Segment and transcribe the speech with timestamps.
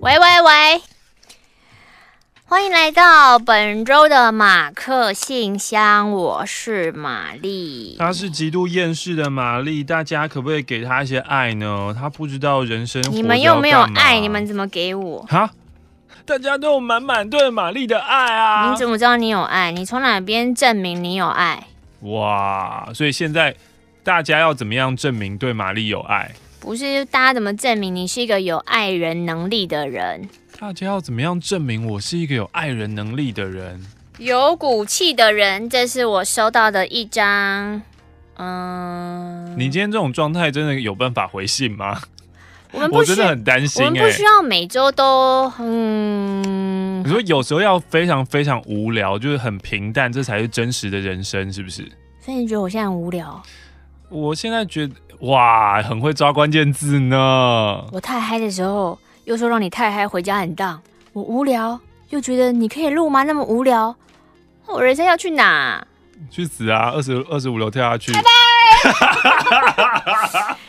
[0.00, 0.82] 喂喂喂！
[2.44, 7.96] 欢迎来到本周的马克信箱，我是玛丽。
[7.98, 11.92] 她是极度厌世的玛丽，大家可不可以给她一些爱呢？
[11.98, 13.02] 她不知道人生。
[13.10, 15.22] 你们又没有爱，你们怎么给我？
[15.28, 15.50] 哈？
[16.24, 18.70] 大家都有满满对玛丽的爱啊！
[18.70, 19.72] 你怎么知道你有爱？
[19.72, 21.66] 你从哪边证明你有爱？
[22.02, 22.88] 哇！
[22.94, 23.54] 所以现在
[24.06, 26.30] 大家要怎么样证明对玛丽有爱？
[26.60, 30.28] 不是大家怎么证明你是一个有爱人能力的人？
[30.60, 33.84] 大家要怎么样证明我是一个有爱人能力的人？
[34.18, 35.68] 有骨气的人。
[35.68, 37.82] 这是我收到的一张，
[38.36, 39.52] 嗯。
[39.58, 42.00] 你今天这种状态真的有办法回信吗？
[42.70, 43.88] 我们不需我真的很担心、欸。
[43.88, 47.02] 我们不需要每周都，嗯。
[47.04, 51.82] 你说有时候要非常非常无聊，就是很平淡，这才是真实的人生，是不是？
[52.20, 53.42] 所以你觉得我现在很无聊？
[54.08, 54.94] 我现在觉得。
[55.20, 57.82] 哇，很会抓关键字呢！
[57.90, 60.78] 我太嗨的时候，又说让你太嗨，回家很荡。
[61.14, 63.22] 我无聊，又觉得你可以录吗？
[63.22, 63.96] 那么无聊，
[64.66, 65.82] 我人生要去哪？
[66.30, 66.90] 去死啊！
[66.94, 68.12] 二十二十五楼跳下去。
[68.12, 68.28] 拜拜。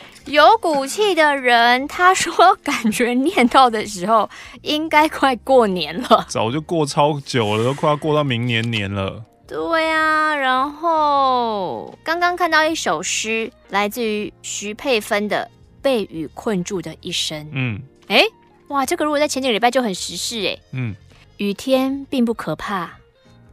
[0.24, 4.30] 有骨气的人，他说感觉念到的时候，
[4.62, 6.24] 应该快过年了。
[6.26, 9.22] 早就过超久了，都快要过到明年年了。
[9.48, 15.50] 对啊，然后刚刚看到一首诗，来自于徐佩芬的
[15.82, 17.46] 《被雨困住的一生》。
[17.52, 18.22] 嗯，哎，
[18.68, 20.58] 哇，这个如果在前几个礼拜就很时事哎。
[20.72, 20.94] 嗯，
[21.38, 22.90] 雨天并不可怕，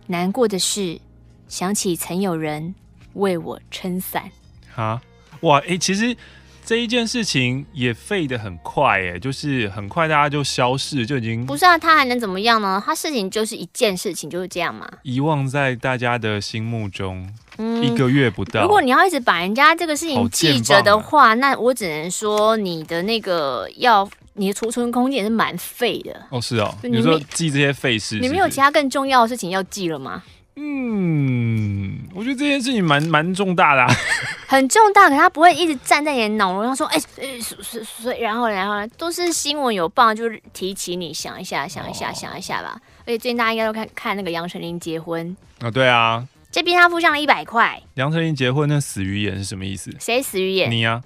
[0.07, 0.99] 难过的是
[1.47, 2.75] 想起曾有人
[3.13, 4.29] 为我撑伞。
[4.73, 5.01] 哈，
[5.39, 6.17] 哇，哎，其实。
[6.65, 12.81] 这一件事情也废得很快，哎，就是很快大家就消失，就已经不是啊，他还能怎么样呢？
[12.83, 18.63] 他事情就是一件事情，就是这样嘛，遗忘在大家的心目中，嗯，一个月不到。
[18.63, 26.19] 如果你要一直把人家这个事情记着的话，啊，那我只能说你的那个要你的储存空间也是蛮废的。
[26.31, 30.23] 哦，是哦，你说记这些废事你没有其他更重要的事情要记了吗？
[30.57, 33.93] 嗯，我觉得这件事情蛮蛮重大的，啊，
[34.47, 42.79] 很重大，可他不会一直站在你的脑中，他说，哎、欸，所所所以，然后然后都是新闻有报，就是提起你想一下，想一下，哦，想一下吧。
[43.01, 47.81] 而且最近大家应该都看看那个杨丞琳结婚啊，对啊，这边他付上了一百块。
[47.95, 49.91] 杨丞琳结婚那死鱼眼是什么意思？
[49.99, 50.69] 谁死鱼眼？
[50.69, 51.03] 你呀，啊？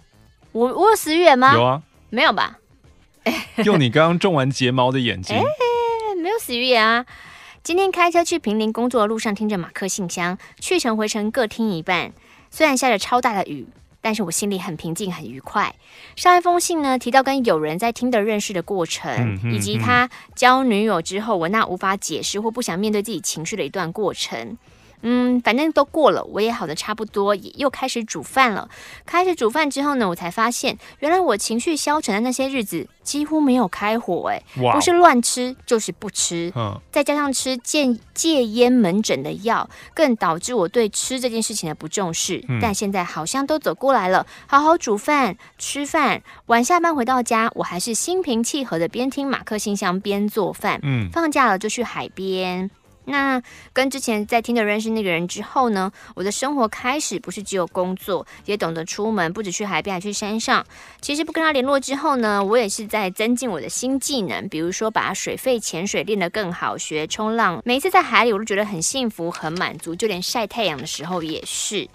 [0.52, 1.54] 我我有死鱼眼吗？
[1.54, 2.58] 有啊，没有吧？
[3.64, 5.44] 用你刚刚种完睫毛的眼睛， 哎，
[6.22, 7.06] 没有死鱼眼啊。
[7.62, 12.12] 今天开车去平林工作的路上，听着马克信箱，去程回程各听一半。
[12.52, 13.66] 虽然下着超大的雨，
[14.02, 15.76] 但是我心里很平静，很愉快。
[16.16, 24.58] 上一封信呢，提到跟友人在 Tinder 认识的过程，嗯嗯嗯，以及他交女友之后，我那无法解释或不想面对自己情绪的一段过程。
[25.02, 28.70] 嗯，反正都过了，我也好的差不多，也又开始煮饭了。
[29.06, 34.42] 开始煮饭之后呢，我才发现，原来我情绪消沉的那些日子几乎没有开火，哎，
[34.74, 42.44] 不是乱吃就是不吃，嗯，再加上吃戒戒烟门诊的药，更导致我对吃这件事情的不重视。
[42.48, 50.80] 嗯，但现在好像都走过来了，好好煮饭吃饭，晚下班回到家，我还是心平气和的边听马克信箱边做饭。
[50.84, 52.70] 嗯，放假了就去海边。
[53.09, 53.42] 那
[53.74, 60.66] 跟之前在听的认识那个人之后呢，我的生活开始不是只有工作，也懂得出门，不止去海边，还去山上。
[61.02, 67.62] 其实不跟他联络之后呢，我也是在增进我的新技能，比如说把水肺潜水练得更好，学冲浪。
[67.66, 71.88] 每一次在海里，我都觉得很幸福、很满足，就连晒太阳的时候也是。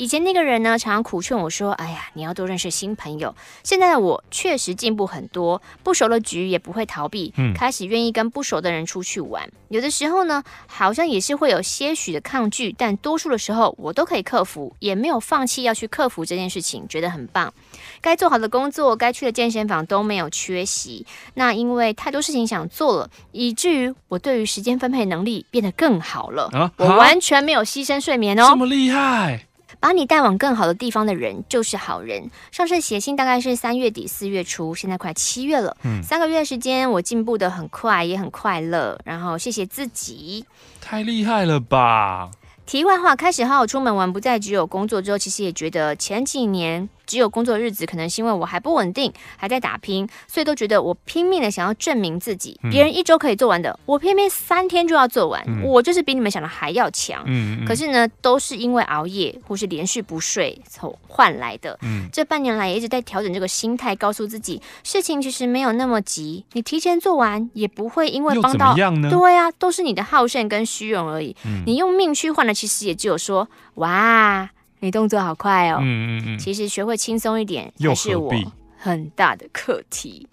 [0.00, 9.46] 以前那个人呢，常常苦劝我说：“哎呀，你要多认识新朋友。”现在的我确实进步很多，不熟的局也不会逃避，嗯，开始愿意跟不熟的人出去玩。
[9.68, 17.52] 有的时候呢，好像也是会有些许的抗拒，但多数的时候我都可以克服，也没有放弃要去克服这件事情，觉得很棒。
[18.00, 21.04] 该做好的工作，该去的健身房都没有缺席。
[21.34, 26.48] 那因为太多事情想做了，以至于我对于时间分配能力变得更好了。
[26.54, 29.44] 啊，我完全没有牺牲睡眠哦，这么厉害！
[29.80, 32.30] 把你带往更好的地方的人就是好人。
[32.52, 39.00] 上次写信大概是三月底四月初，现在快七月了，嗯，三个月的时间我进步的很快，也很快乐。
[39.04, 40.44] 然后谢谢自己，
[40.80, 42.30] 太厉害了吧！
[42.66, 46.88] 题外话，开始好好出门玩，不再只有工作之后，其实也觉得前几年。
[47.10, 52.56] 只有工作日子，可能是因为我还不稳定，还在打拼，所以都觉得我拼命的想要证明自己。
[52.70, 57.24] 别人一周可以做完的，我偏偏三天就要做完，嗯、我就是比你们想的还要强。
[57.66, 61.76] 可是呢，都是因为熬夜或是连续不睡从换来的。
[61.82, 68.76] 嗯、这半年来也一直在调整这个心态，告诉自己事情其实没有那么急，你提前做完也不会因为帮到。
[68.76, 71.34] 对啊，都是你的好胜跟虚荣而已。
[71.44, 74.48] 嗯、你用命去换的，其实也只有说哇。
[74.80, 75.78] 你动作好快哦。
[75.80, 76.38] 嗯嗯嗯。
[76.38, 78.32] 其实学会轻松一点，又是我
[78.76, 80.26] 很大的课题。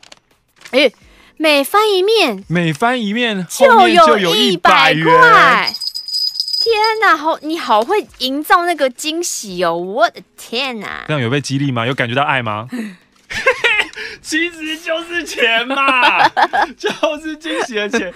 [0.71, 0.91] 哎，
[1.37, 5.73] 每翻一面，每翻一面就有一百块。
[6.59, 9.73] 天哪，好，你好会营造那个惊喜哦！
[9.73, 11.85] 我的天哪，这样有被激励吗？
[11.87, 12.67] 有感觉到爱吗？
[14.21, 16.27] 其实就是钱嘛，
[16.77, 16.89] 就
[17.21, 18.13] 是惊喜的钱。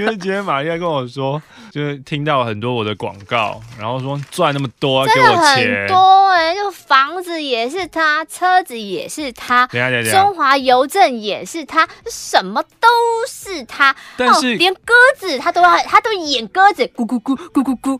[0.00, 1.40] 因为今天玛丽亚跟我说，
[1.72, 5.26] 就是听到很多我的广告，然后说赚那么多啊给我
[5.56, 12.88] 钱，很多哎、欸，就房子也是他，车子也是他，等下等下，中华邮政也是他，什么都
[13.26, 13.96] 是他。
[14.18, 17.98] 但是、哦、连鸽子他都要，他都演鸽子，咕咕咕咕咕咕。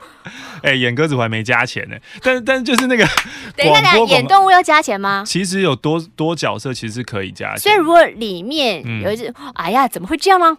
[0.57, 3.07] 哎、欸，演鸽子我还没加钱呢，但是但是就是那个，
[3.57, 5.25] 等一下，等一下，演动物要加钱吗？
[5.27, 7.61] 其实有多多角色，其实是可以加钱。
[7.61, 10.55] 所以如果里面有一只，嗯、哎呀，怎么会这样呢？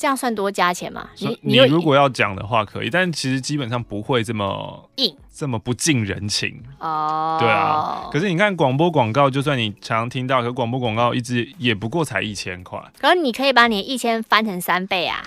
[0.00, 1.10] 这样算多加钱吗？
[1.18, 7.36] 你你如果要讲的话可以，但其实基本上不会这么硬，这么不近人情哦。
[7.38, 12.82] 对啊，可是你看广播广告，就算你常听到，可广播广告一直也不过才一千块。
[12.98, 15.22] 可是你可以把你一千翻成三倍啊！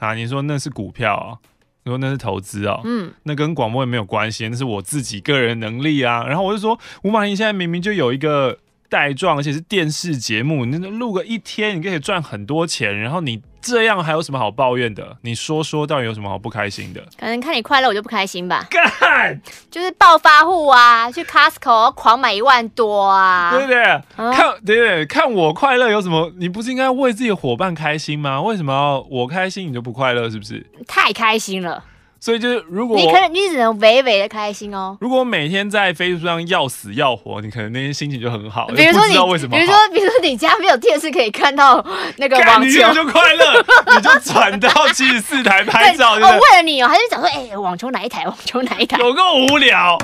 [0.00, 1.38] 啊，你说那是股票啊？
[1.84, 2.80] 你说那是投资哦？
[2.82, 6.24] 嗯，那跟广播也没有关系，那是我自己个人能力啊。
[6.26, 8.58] 然后我就说，吴马英现在明明就有一个。
[8.88, 12.96] 带状，而且是电视节目，你录个一天，你可以赚很多钱。
[12.96, 15.16] 然后你这样还有什么好抱怨的？
[15.22, 17.00] 你说说，到底有什么好不开心的？
[17.18, 18.66] 可能看你快乐，我就不开心吧。
[18.70, 19.40] 干，
[19.70, 23.82] 就是暴发户啊，去 Costco 狂买一万多啊，对不对？
[23.84, 26.32] 啊、看，对对，看我快乐有什么？
[26.36, 28.40] 你不是应该为自己的伙伴开心吗？
[28.40, 30.30] 为什么要我开心你就不快乐？
[30.30, 30.64] 是不是？
[30.86, 31.82] 太开心了。
[32.26, 34.98] 所以就是，如果你可能你只能微微的开心哦。
[35.00, 38.66] 如果每天在 Facebook 上要死要活，你可能那天心情就很好。
[38.66, 39.56] 比如说你，为什么？
[39.56, 41.76] 比如说，比如说你家没有电视可以看到
[42.16, 43.64] 那个网球，你就快乐，
[43.94, 46.14] 你就转到七十四台拍照。
[46.18, 48.26] 哦，为了你哦，还是讲说，哎、欸，网球哪一台？
[48.26, 48.98] 网球哪一台？
[48.98, 49.96] 有够无聊！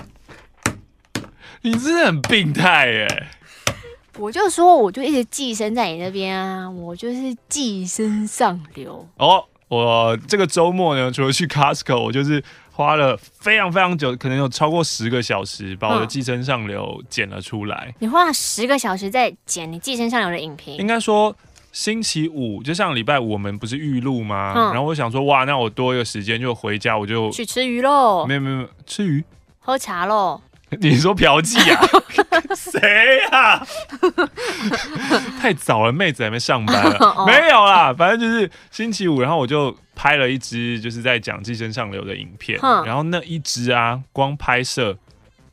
[1.62, 3.30] 你真的很病态哎！
[4.16, 9.44] 我就说，我就一直寄生在你那边啊，我就是寄生上流哦。
[9.72, 17.86] 我这个周末呢，除了去 Costco，我就是花了非常非常久，可能有超过十个小时，把我的寄生上流剪了出来。
[17.88, 20.76] 嗯、你花了十个小时在剪你寄生上流的影评？
[20.76, 21.34] 应该说，
[21.72, 24.52] 星期五就像礼拜五，我们不是预录吗？
[24.54, 28.26] 嗯、然后我想说，哇，那我多一个时间就回家，我就去吃鱼喽。
[28.26, 29.24] 没有没有没有，吃鱼，
[29.58, 30.38] 喝茶喽。
[30.80, 31.80] 你说嫖妓啊？
[32.56, 33.66] 谁啊？
[35.40, 36.96] 太早了，妹子还没上班了。
[37.16, 42.58] 哦、没有啦，反正就是星期五，然后我就拍了一支，就是在讲寄生上流的影片。
[42.84, 44.96] 然后那一支啊，光拍摄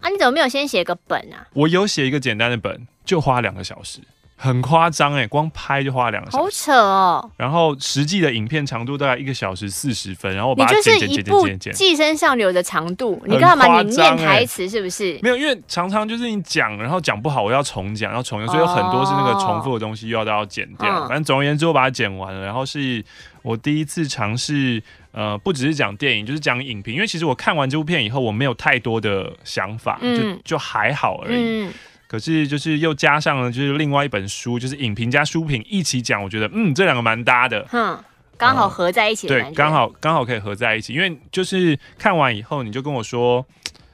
[0.01, 1.47] 啊，你怎么没有先写个本啊？
[1.53, 3.99] 我有写一个简单的本，就花两个小时。
[4.41, 7.31] 很夸张哎，光拍就花两个小时，好扯哦。
[7.35, 11.73] 然后实际的影片长度大概一个小时四十分，然后我把它剪剪剪剪剪剪。
[11.73, 13.81] 寄生上流的长度，你干嘛？
[13.81, 15.19] 你念台词是不是？
[15.21, 21.03] 没有，因为常常就是你讲，然后讲不好，我要重讲，要重讲，所以有很多是那个重复的东西，又要都要剪掉。
[21.03, 22.45] 哦、反正总而言之，我把它剪完了。
[22.45, 23.03] 然后是
[23.41, 24.81] 我第一次尝试，
[25.11, 26.95] 呃，不只是讲电影，就是讲影评。
[26.95, 31.65] 因为其实我看完这部片以后，我没有太多的想法，嗯、就就还好而已。
[31.65, 31.73] 嗯
[32.09, 38.03] 可是就是又加上了，就是另外一本书，就是影评加书评一起讲，我觉得嗯，这两个蛮搭的，哼，
[38.35, 39.27] 刚好合在一起。
[39.27, 43.45] 对，刚好刚好可以合在一起，因为就是看完以后，你就跟我说，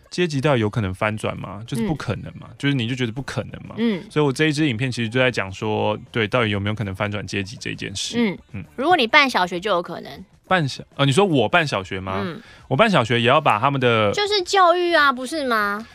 [0.09, 1.61] 阶级到底有可能翻转吗？
[1.67, 8.15] 就是不可能嘛，嗯、就是你就觉得不可能嘛，嗯，所以我这一支影片其实就在讲说，对，到底有没有可能翻转阶级这件事？
[8.17, 12.21] 嗯嗯，嗯如果你办小学就有可能办小，呃，你说我办小学吗？
[12.23, 15.85] 嗯，我办小学也要把他们的，就是教育啊，不是吗？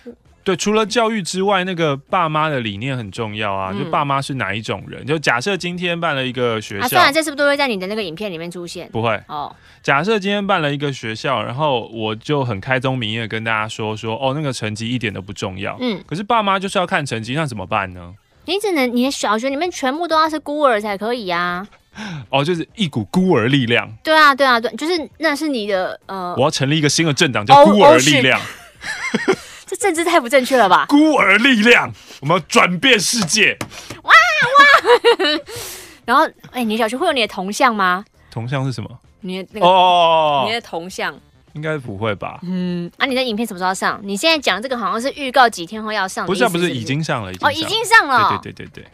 [0.42, 3.70] 对，除了教育之外，那个爸妈的理念很重要啊。
[3.72, 5.04] 嗯、就爸妈是哪一种人？
[5.04, 8.88] 就假设今天办了一个学校，啊、算了，这是不是都会在你的那个影片里面出现？
[8.90, 9.54] 不会哦。
[9.82, 15.76] 假设今天办了一个学校，然后我就很开宗明义的跟大家说说，哦，那个成绩一点都不重要。
[15.78, 16.02] 嗯。
[16.06, 18.14] 可是爸妈就是要看成绩，那怎么办呢？
[18.46, 21.66] 你只能你的小学里面全部都要是孤儿才可以啊。
[22.30, 23.90] 哦，就是一股孤儿力量。
[24.02, 26.34] 对啊，对啊，对，就是那是你的呃。
[26.36, 28.40] 我要成立一个新的政党，叫孤儿力量。
[29.80, 30.84] 这政治太不正确了吧？
[30.90, 33.56] 孤儿力量，我们要转变世界！
[34.02, 35.40] 哇哇！
[36.04, 38.04] 然后，哎、欸，你小学会有你的铜像吗？
[38.30, 38.90] 铜像是什么？
[39.20, 41.18] 你的那个哦，你的铜像
[41.54, 42.38] 应该不会吧？
[42.42, 43.98] 嗯，啊，你的影片什么时候要上？
[44.02, 46.48] 你现在讲这个好像是预告几天后要上，不是、啊？
[46.50, 47.48] 不是，已经上了，已经上了。
[47.48, 48.38] 哦，已经上了。
[48.42, 48.90] 对对对对对，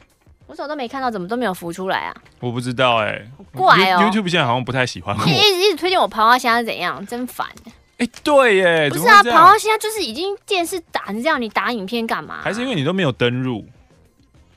[0.46, 2.14] 我怎么都没看到，怎么都没有浮出来啊？
[2.38, 4.00] 我不知道哎、欸，怪哦。
[4.02, 7.04] YouTube 现在好像不太喜欢我，一直一直推荐我爬花虾是怎样？
[7.06, 7.46] 真烦。
[7.98, 12.40] 哎、欸，对耶，不是啊，跑到现在就是已经电视打成这样，你打影片干嘛、啊？
[12.44, 13.66] 还是因为你都没有登入？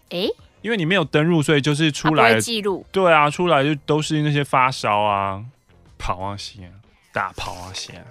[0.10, 2.86] 哎、欸，因为你没有登入，所以就是出来记录。
[2.91, 5.41] 对啊，出来就都是那些发烧啊、
[5.98, 6.74] 跑啊、线、
[7.13, 8.05] 大跑啊、线。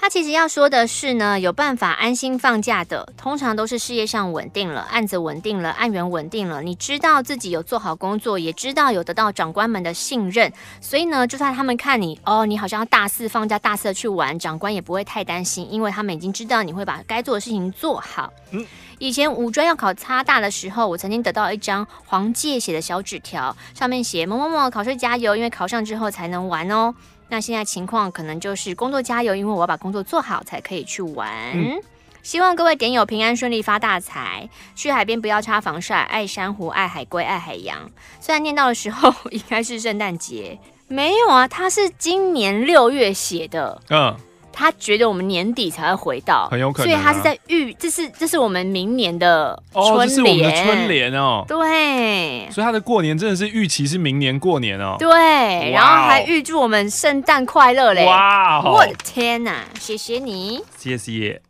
[0.00, 6.62] 他其实要说的是呢，有办法安心放假的，通常都是事业上稳定了，案子稳定了，案源稳定了。
[6.62, 18.32] 你知道自己有做好工作，也知道有得到长官们的信任，所以呢，就算他们看你哦，你好像要大肆放假、大肆的去玩，长官也不会太担心，因为他们已经知道你会把该做的事情做好。
[18.52, 18.66] 嗯，
[18.98, 26.94] 以前五专要考差大的时候，我曾经得到一张黄介写的小纸条，上面写某某某考试加油，因为考上之后才能玩哦。
[27.30, 31.30] 那现在情况可能就是工作加油，因为我要把工作做好才可以去玩。
[31.54, 31.80] 嗯、
[32.22, 37.90] 希望各位点友平安顺利发大财，去海边不要擦防晒，爱珊瑚，爱海龟，爱海洋。
[38.20, 40.58] 虽然念到的时候 应该是圣诞节，
[40.88, 43.80] 没有啊，他是今年六月写的。
[43.88, 44.16] 嗯。
[44.60, 61.40] 他觉得我们年底才会回到，很有可能、啊，所以他是在预，这是这是我们明年的春联，哦，这是我们的春联哦，对，所以他的过年真的是预期是明年过年哦，对，然后还预祝我们圣诞快乐嘞，哇、哦，我的天哪，谢谢你，谢谢。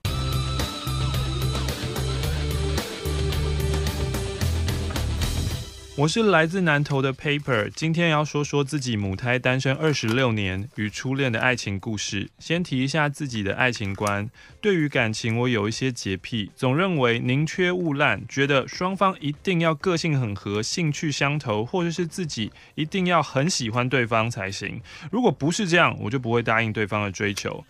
[6.00, 12.30] 我是来自南投的 Paper，今天要说说自己母胎单身二十六年与初恋的爱情故事。
[12.38, 14.30] 先提一下自己的爱情观，
[14.62, 24.80] 对于感情我有一些洁癖，总认为宁缺毋滥，觉得双方一定要个性很合、兴趣相投，或者是自己一定要很喜欢对方才行。
[25.12, 27.62] 如果不是这样，我就不会答应对方的追求。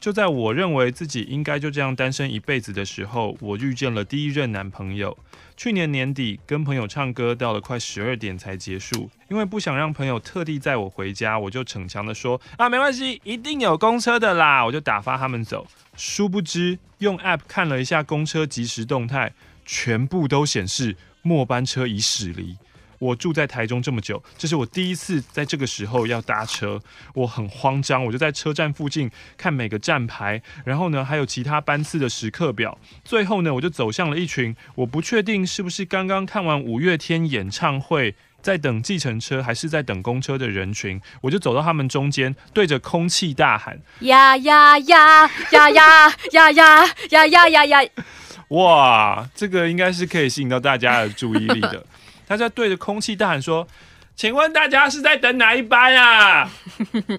[0.00, 5.16] 就在我认为自己应该就这样单身一辈子的时候，我遇见了第一任男朋友。
[5.56, 9.10] 去年年底跟朋友唱歌，到了快十二点才结束。
[9.28, 15.66] 因为不想让朋友特地载我回家，我就逞强的说啊，没关系，一定有公车的啦，我就打发他们走。
[15.96, 19.32] 殊不知用 App 看了一下公车即时动态，
[19.66, 22.56] 全部都显示末班车已驶离。
[22.98, 26.80] 我住在台中这么久，这是我第一次在这个时候要搭车，
[27.14, 32.78] 我很慌张，我就在车站附近看每个站牌，然后呢，还有其他班次的时刻表。
[33.04, 47.90] 最后呢，我就走向了一群我不确定是不是刚刚看完五月天演唱会，在等计程车还是在等公车的人群，我就走到他们中间，对着空气大喊： 呀呀呀呀呀呀呀呀呀呀呀！
[48.48, 51.84] 哇，这个应该是可以吸引到大家的注意力的。
[52.28, 53.66] 他在对着空气大喊说
[54.14, 56.50] ：“请问大家是在等哪一班啊？”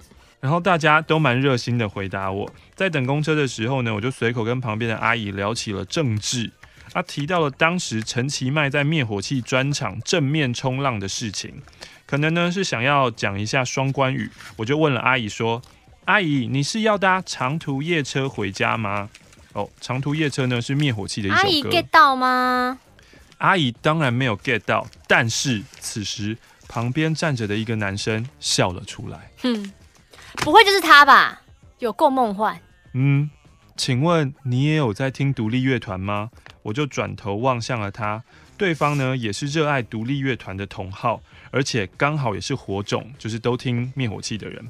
[0.40, 2.50] 然后大家都蛮热心的回答我。
[2.74, 6.50] 在等公车的时候呢，我就随口跟旁边的阿姨聊起了政治。
[6.92, 11.60] 他提到了当时陈其迈在灭火器专场正面冲浪的事情，
[12.06, 14.30] 可能呢是想要讲一下双关语。
[14.56, 15.60] 我就问了阿姨说
[16.06, 19.10] ：“阿姨，你是要搭长途夜车回家吗？”
[19.52, 21.42] 哦，长途夜车呢是灭火器的一首歌。
[21.42, 22.78] 阿姨 get 到吗？
[23.40, 26.36] 阿姨当然没有 get 到，但是此时
[26.68, 29.30] 旁边站着的一个男生笑了出来。
[29.42, 29.72] 哼，
[30.36, 31.40] 不会就是他吧？
[31.78, 32.60] 有够梦幻。
[32.92, 33.30] 嗯，
[33.76, 36.30] 请问你也有在听独立乐团吗？
[36.62, 38.22] 我就转头望向了他，
[38.58, 41.22] 对方呢也是热爱独立乐团的同好。
[41.50, 44.64] 而且刚好也是火种，就是都听灭火器的人。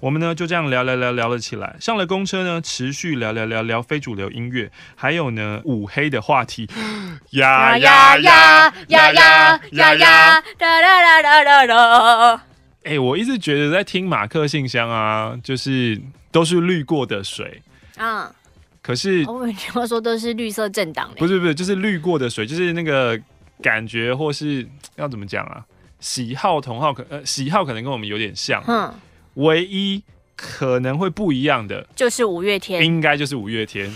[0.00, 1.76] 我们呢就这样聊聊聊聊了起来。
[1.80, 6.68] 上了公车呢，持续聊聊聊聊非主流音乐，还有呢五黑的话题。
[7.30, 10.40] 呀呀呀呀呀呀呀！
[10.58, 12.42] 哒哒哒哒哒！
[12.84, 17.62] 哎，我一直觉得在听马克信箱啊，就是都是滤过的水
[17.96, 18.34] 啊。
[18.80, 21.08] 可是我们听说都是绿色政党。
[21.16, 23.16] 不是不是，就是滤过的水，就是那个
[23.62, 25.64] 感觉，或是要怎么讲啊？
[26.02, 28.92] 喜好同好可呃喜好可能跟我们有点像，嗯，
[29.34, 30.02] 唯一
[30.34, 33.88] 可能会不一样的就是五月天，应该就是五月天，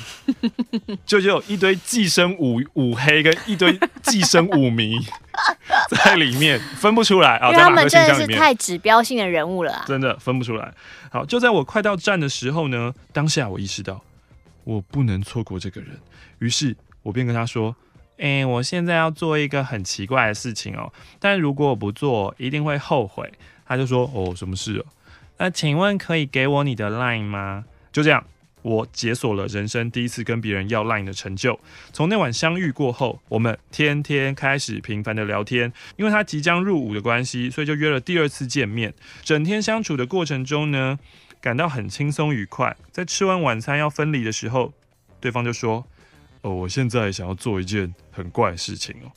[1.04, 4.94] 就就有一堆寄生五五黑跟一堆寄生五迷
[5.90, 7.38] 在里面分不出来。
[7.38, 10.72] 啊，因为他们真的是太指标性的人物了啊，真的分不出来。
[11.10, 14.00] 好，就在我快到站的时候呢，当下我意识到
[14.62, 15.98] 我不能错过这个人，
[16.38, 17.74] 于是我便跟他说。
[18.18, 23.30] 哎、欸，我现在要做一个很奇怪的事情哦，但如果我不做，一定会后悔。
[23.66, 24.84] 他就说：“哦，什么事哦？
[25.38, 28.24] 那请问可以给我你的 line 吗？”就这样，
[28.62, 31.60] 我解锁了人生第一次跟别人要 line 的成就。
[31.92, 35.70] 从那晚相遇过后，我们天天开始频繁的聊天。
[35.96, 38.94] 因为他即将入伍的关系，所以就约了第二次见面。
[39.22, 40.98] 整天相处的过程中呢，
[41.40, 42.74] 感到很轻松愉快。
[42.90, 44.72] 在吃完晚餐要分离的时候，
[45.20, 45.86] 对方就说。
[46.46, 49.10] 哦，我现在想要做一件很怪的事情哦，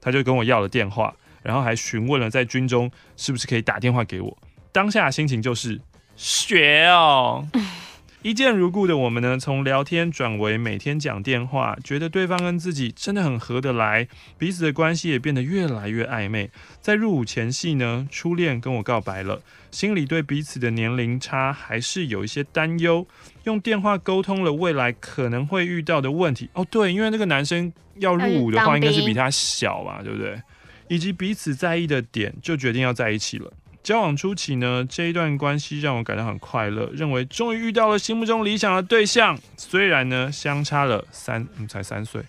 [0.00, 4.38] 他就跟我要了电话，然后还询问了在军中是不是可以打电话给我。
[4.72, 5.78] 当下心情就是
[6.16, 7.46] 学哦，
[8.22, 16.50] 一见如故的我们呢，从聊天转为每天讲电话，觉得对方跟自己真的很合得来，彼此的关系也变得越来越暧昧。
[16.80, 23.04] 在入伍前夕呢，初恋跟我告白了，心里对彼此的年龄差还是有一些担忧。
[23.42, 26.48] 用电话沟通了未来可能会遇到的问题。
[26.52, 30.40] 哦，对，因为那个男生要入伍的话，应该是比他小吧，对不对？
[30.86, 33.52] 以及彼此在意的点，就决定要在一起了。
[33.82, 39.36] 交往初期呢，这一段关系让我感到很快乐，认为终于遇到了心目中理想的对象。
[39.56, 42.22] 虽然呢，相差了三，嗯，才三岁，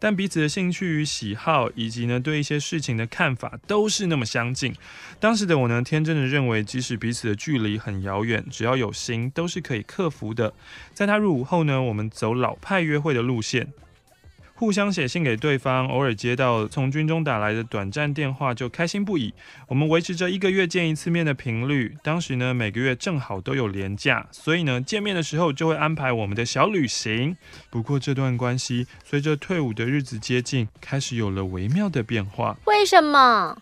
[0.00, 4.74] 但彼此的兴趣与喜好，以及呢对一些事情的看法，都是那么相近。
[5.20, 10.52] 当时的我呢，天真的认为，即使彼此的距离很遥远，只要有心，都是可以克服的。
[10.94, 13.72] 在他入伍后呢，我们走老派约会的路线。
[14.60, 19.32] 互相写信给对方，偶尔接到从军中打来的短暂电话就开心不已。
[19.68, 21.96] 我们维持着一个月见一次面的频率。
[22.02, 27.34] 当时呢，每个月正好都有连假，所以呢，见面的时候就会安排我们的小旅行。
[27.70, 32.58] 不过这段关系随着退伍的日子接近，开始有了微妙的变化。
[32.66, 33.56] 为什么？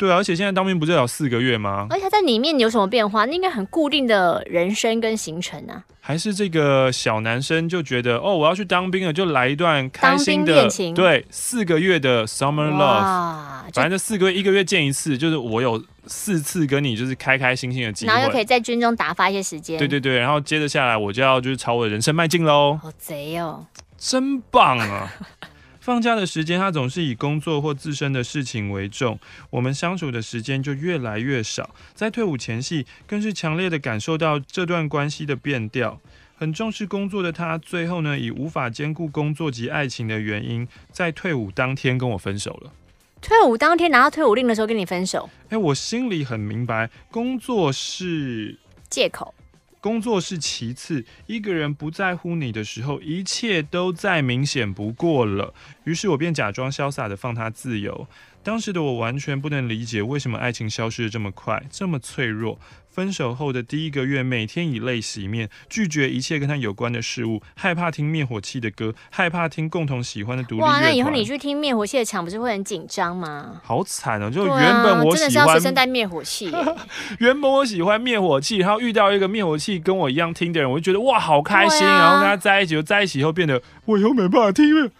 [0.00, 1.86] 对啊，而且现在当兵不是要四个月吗？
[1.90, 3.26] 而且他在里面有什么变化？
[3.26, 5.84] 那应该很固定的人生跟行程啊。
[6.00, 10.94] 还是这个小男生就觉得哦，我要去当兵了，就来一段开心的恋情。
[10.94, 19.76] 对，四个月的 summer love，反正这四个月一个月见一次，就是我有四次跟你就是开开心心的机会，然后又可以在军中打发一些时间。
[19.76, 22.80] 对对对，然后接着下来我就要就是朝我的人生迈进喽。
[22.82, 23.66] 好贼哦，
[23.98, 25.12] 真棒啊！
[25.80, 29.18] 放假的时间，他总是以工作或自身的事情为重，
[29.48, 31.74] 我们相处的时间就越来越少。
[31.94, 35.98] 在退伍前夕，更是强烈的感受到这段关系的变调。
[36.36, 42.72] 很重视工作的他，最后呢，以无法兼顾工作及爱情的原因，在退伍当天跟我分手了。
[43.20, 45.28] 退伍当天拿到退伍令的时候跟你分手？
[45.50, 48.58] 哎，我心里很明白，工作是
[48.88, 49.34] 借口。
[49.80, 55.54] 工作是其次，一个人不在乎你的时候，一切都再明显不过了。
[55.84, 58.06] 于是我便假装潇洒的放他自由。
[58.42, 62.58] 当时的我完全不能理解，为什么爱情消失的这么快，这么脆弱。
[62.90, 70.66] 分手后的第一个月，每天以泪洗面，拒绝一切跟他有关的事物，害怕听灭火器的歌，害怕听共同喜欢的独立乐。
[70.66, 73.60] 哇，那以后你去听灭火器的场，不是会很紧张吗？
[73.64, 74.28] 好惨哦！
[74.30, 76.52] 就原本我喜欢，啊、真的是要随身带灭火器。
[77.20, 81.86] 原本我喜欢灭火器，然后遇到一个灭火器跟我一样听的人，我就觉得哇，好开心。
[81.86, 84.90] 啊、然后跟他在一起，就在一起以后变得我以后没办法听了，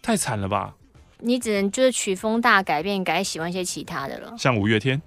[0.00, 0.74] 太惨了吧？
[1.18, 5.02] 你只能就是曲风大改变，改喜欢一些其他的了，像五月天。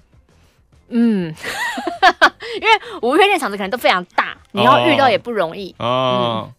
[0.89, 1.34] 嗯，
[2.60, 5.74] 因为五月天场子可能都非常大，你要遇到也不容易。
[5.80, 6.54] 哦，哦嗯、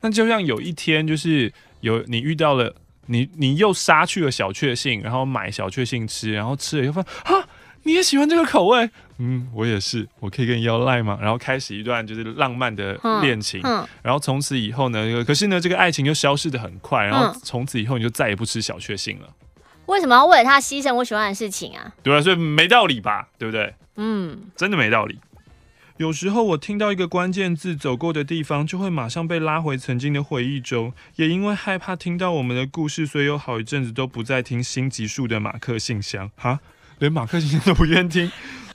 [0.00, 2.74] 那就像有一天，就是有你遇到了，
[3.06, 7.48] 你你又杀去了小确幸，然后买小确幸吃，然后吃了以后发现啊。
[7.86, 8.88] 你也喜欢这个口味？
[9.18, 10.08] 嗯，我也是。
[10.18, 11.18] 我可以跟你要赖吗？
[11.20, 13.60] 然后开始一段就是浪漫的恋情。
[13.62, 15.22] 嗯嗯、然后从此以后呢？
[15.22, 17.04] 可是呢，这个爱情就消失的很快。
[17.04, 19.28] 然后从此以后，你就再也不吃小确幸了。
[19.86, 21.92] 为什么要为了他牺牲我喜欢的事情啊？
[22.02, 23.28] 对啊，所以没道理吧？
[23.38, 23.74] 对不对？
[23.96, 25.18] 嗯，真的没道理。
[25.98, 30.92] 有时候我听到一个关键字走过的地方，就会马上被拉回曾经的回忆中。
[31.16, 36.30] 也因为害怕听到我们的故事，所以有好一阵子都不再听新集数的马克信箱。
[36.36, 36.60] 哈？
[36.98, 38.30] 连马克信箱都不愿听，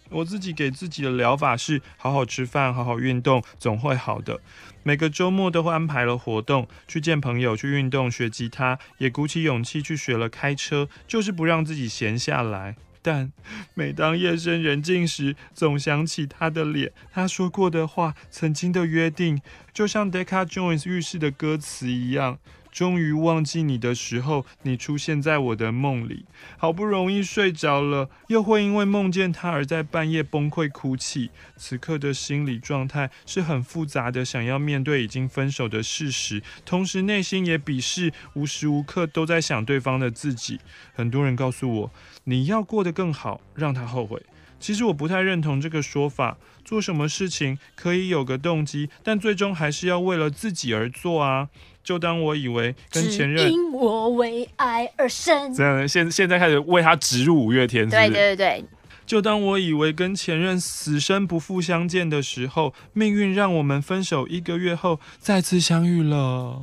[0.09, 4.39] 我自己给自己的疗法是好好吃饭，好好运动，总会好的。
[4.83, 12.75] 每个周末都会安排了活动，去见朋友，去运动，学吉他，也鼓起勇气去学了开车，就是不让自己闲下来。
[13.01, 13.31] 但
[13.73, 19.41] 每当夜深人静时，总想起他的脸，他说过的话，曾经的约定，
[19.73, 22.39] 就像 Decca Jones 浴室的歌词一样。
[22.71, 26.25] 终于忘记你的时候，你出现在我的梦里。
[26.57, 31.31] 好不容易睡着了，又会因为梦见他而在半夜崩溃哭泣。
[31.57, 40.59] 此刻的心理状态是很复杂的，想要面对已经分手的事实，同时内心也鄙视无时无刻都在想对方的自己。
[40.93, 41.91] 很多人告诉我，
[42.25, 44.21] 你要过得更好，让他后悔。
[44.59, 46.37] 其实我不太认同这个说法。
[46.65, 51.49] 做什么事情可以有个动机，但最终还是要为了自己而做啊。
[51.89, 57.95] 就当我以为跟前任因我为爱而生，这样现现在开始为他植入五月天是是？
[57.95, 58.65] 对对对。
[59.07, 66.61] 就当我以为跟前任死生不复相见的时候，命运让我们分手一个月后再次相遇了。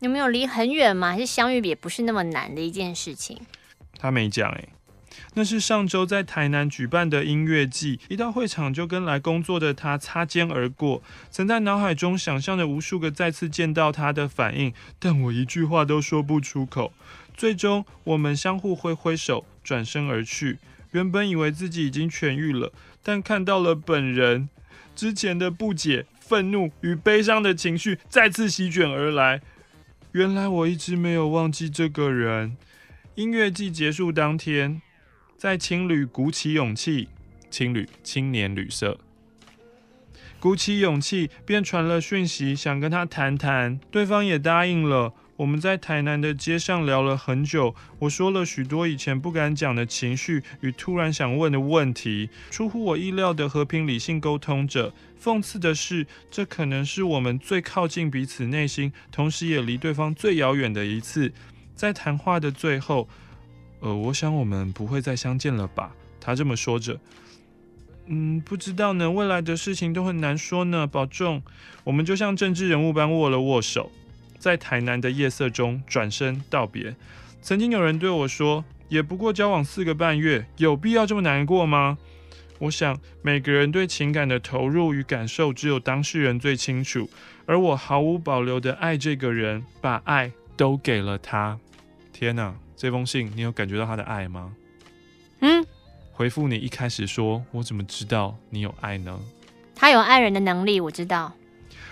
[0.00, 1.12] 你们有离很远吗？
[1.12, 3.38] 还是相遇也不是那么难的一件事情？
[3.98, 4.68] 他没讲哎。
[5.38, 16.92] 那是上周在台南举办的音乐季，一到会场就跟来工作的他擦肩而过，曾在脑海中想象着无数个再次见到他的反应，但我一句话都说不出口。
[17.36, 20.58] 最终，我们相互挥挥手，转身而去。
[20.90, 22.72] 原本以为自己已经痊愈了，
[23.04, 24.48] 但看到了本人，
[24.96, 29.40] 之前的不解、愤怒与悲伤的情绪再次席卷而来。
[30.10, 32.56] 原来我一直没有忘记这个人。
[33.14, 34.82] 音乐季结束当天，
[35.38, 37.08] 在青旅鼓起勇气，
[37.48, 38.98] 青旅青年旅社，
[40.40, 45.14] 鼓起勇气便传了讯息，想跟他谈谈，对方也答应了。
[45.36, 54.92] 我们在台南的街上聊了很久，我说了许多以前不敢讲的情绪与突然想问的问题，出乎我意料的和平理性沟通着。
[55.22, 61.32] 讽刺的是，这可能是我们最靠近彼此内心，同时也离对方最遥远的一次。
[61.76, 63.08] 在谈话的最后，
[63.80, 65.92] 呃，我想我们不会再相见了吧？
[66.20, 66.98] 他这么说着。
[68.06, 70.86] 嗯，不知道呢，未来的事情都很难说呢。
[70.86, 71.42] 保重。
[71.84, 73.90] 我们就像政治人物般握了握手。
[74.38, 76.94] 在台南的夜色中转身道别。
[77.42, 81.98] 曾经有人对我说：“也不过交往四个半月，有必要这么难过吗？”
[82.60, 87.08] 我想，每个人对情感的投入与感受，只有当事人最清楚。
[87.46, 91.58] 而我毫无保留的爱这个人，把爱都给了他。
[92.12, 94.54] 天哪，这封信你有感觉到他的爱吗？
[95.40, 95.66] 嗯。
[96.12, 99.18] 回复你一开始说：“我怎么知道你有爱呢？”
[99.74, 101.34] 他有爱人的能力，我知道。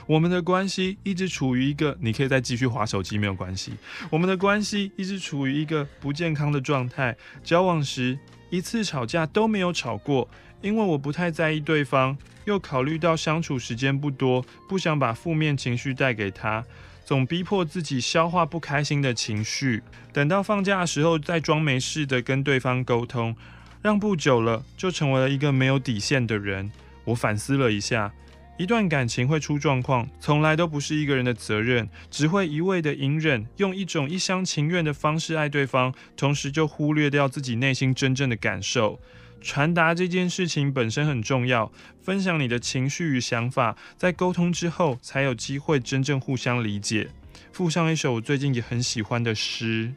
[0.06, 3.72] 我们的关系一直处于一个，你可以再继续划手机没有关系。
[4.10, 7.16] 我们的关系一直处于一个不健康的状态。
[7.42, 8.16] 交往时
[8.48, 10.28] 一次吵架都没有吵过，
[10.62, 16.64] 因为我不太在意对方，又考虑到相处时间不多，不想把负面情绪带给他，
[17.06, 19.80] 总逼迫自己消化不开心的情绪，
[20.12, 23.36] 等到放假的时候再装没事的跟对方沟通，
[23.80, 26.72] 让步久了就成为了一个没有底线的人。
[27.04, 28.12] 我反思了一下。
[28.58, 38.98] 一段感情会出状况，从来都不是一个人的责任，只会一味的隐忍，用一种一厢情愿的方式爱对方，同时就忽略掉自己内心真正的感受。
[39.46, 41.70] 传达这件事情本身很重要，
[42.02, 47.08] 分享你的情绪与想法，在沟通之后才有机会真正互相理解。
[47.52, 49.94] 附上一首我最近也很喜欢的诗：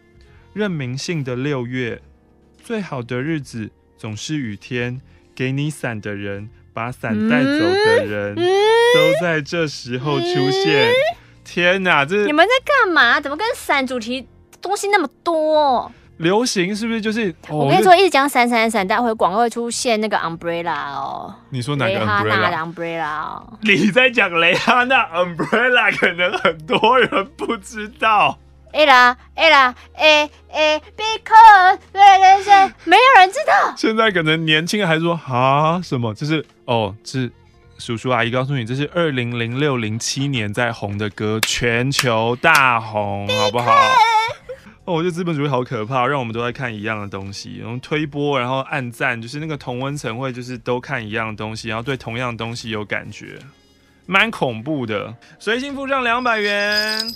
[0.54, 2.00] 任明信的六月，
[2.64, 5.02] 最好的日子总是雨天，
[5.34, 6.50] 给你伞的人。
[6.72, 10.94] 把伞带走的人都在这时候出现。
[11.44, 13.20] 天哪，这你们在干嘛？
[13.20, 14.26] 怎么跟伞主题
[14.62, 15.92] 东西那么多？
[16.20, 17.34] 流行是不是就是？
[17.50, 21.34] 我跟你说，一直讲闪闪闪，待会广告会出现那个 umbrella 哦。
[21.50, 22.24] 你说哪个 umbrella？
[22.24, 23.42] 雷哈娜的 umbrella。
[23.62, 28.38] 你在讲雷哈娜 umbrella， 可能很多人不知道。
[28.74, 33.74] ella ella 哎哎，because 对对对，没有人知道。
[33.76, 36.14] 现在可能年轻人还说啊什么？
[36.14, 37.32] 就是哦，是
[37.80, 43.72] 叔叔阿姨告诉你，这是二零零六零七年在红的歌，全球大红，好不好？
[44.91, 53.38] 我觉得资本主义好可怕，让我们都在看一样的东西，然后推波，然后按赞，就是那个同温层会就是都看一样的东西，然后对同样的东西有感觉，
[54.08, 55.15] 蛮恐怖的。
[55.38, 57.08] 随心付上两百元。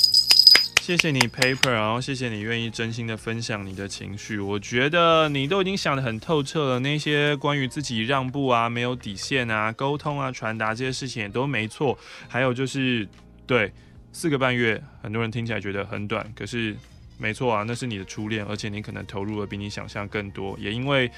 [0.83, 4.37] 谢谢你，Paper，然后谢谢你愿意真心的分享你的情绪。
[4.37, 11.97] 我觉得你都已经想得很透彻了，那些关于自己让步啊、没有底线啊、沟通啊、传达这些事情也都没错。
[12.27, 13.07] 还有就是，
[13.47, 13.71] 对，
[14.11, 16.75] 四个半月，很多人听起来觉得很短，可是
[17.17, 20.57] 没错啊，那是你的初恋，而且你可能投入了比你想象更多。
[20.59, 21.09] 也因为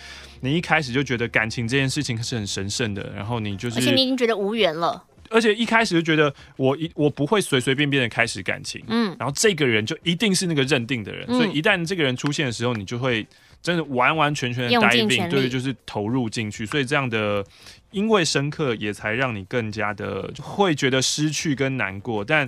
[0.41, 5.03] 你一开始就觉得感情这件事情是很神圣的，然后你就是，而且你已经觉得无缘了。
[5.31, 13.25] 而且一开始就觉得我一我不会随随便便的开始感情，嗯，然后这个人就一定是那个认定的人，嗯、所以一旦这个人出现的时候，你就会
[13.59, 16.63] 真的完完全全的 diving，对，就是投入进去。
[16.67, 17.43] 所以这样的
[17.89, 22.23] 因为深刻，也才让你更加的会觉得失去跟难过。
[22.23, 22.47] 但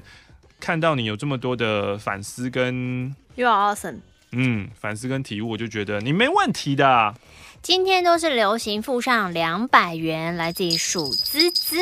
[0.59, 3.99] 看到你有这么多的反思跟，You are awesome，
[4.31, 7.13] 嗯，反思跟体悟，我就觉得你没问题的。
[7.61, 11.77] 今天都是流行附上两百元，来自于鼠滋滋。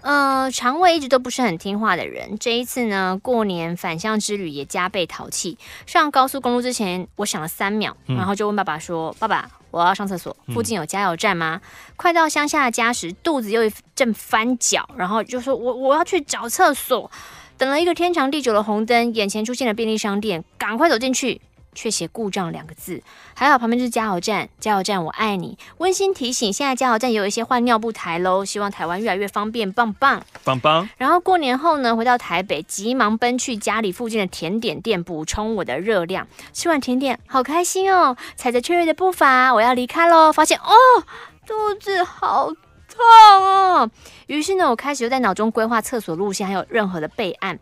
[0.00, 5.56] 呃，肠胃一直都不是很听话的人，这一次呢，过年返乡之旅也加倍淘气。
[5.86, 17.08] 上高速公路之前，我想了三秒，嗯、然后就问爸爸说：“爸爸，我要上厕所，附近有加油站吗？”嗯、快到乡下的家时，肚子又一阵翻搅，然后就说：“我我要去找厕所。”
[17.62, 21.40] 等了一个天长地久的红灯，眼前出现了便利商店，赶快走进去。
[21.74, 23.00] 却写故障两个字，
[23.34, 25.56] 还好旁边就是加油站，加油站我爱你。
[25.78, 30.88] 温馨提醒，现在加油站也有一些换尿布台喽，希望台湾越来越方便，棒棒棒棒。
[30.98, 36.26] 然后过年后呢，回到台北，急忙奔去家里附近的甜点店补充我的热量。
[36.52, 40.32] 吃完甜点，好开心哦，踩着雀跃的步伐，我要离开喽。
[40.32, 40.74] 发现哦，
[41.46, 42.50] 肚子好
[42.92, 43.04] 痛
[43.44, 43.90] 哦。
[44.26, 47.58] 于是呢，我开始又在脑中规划厕所路线，还有任何的备案。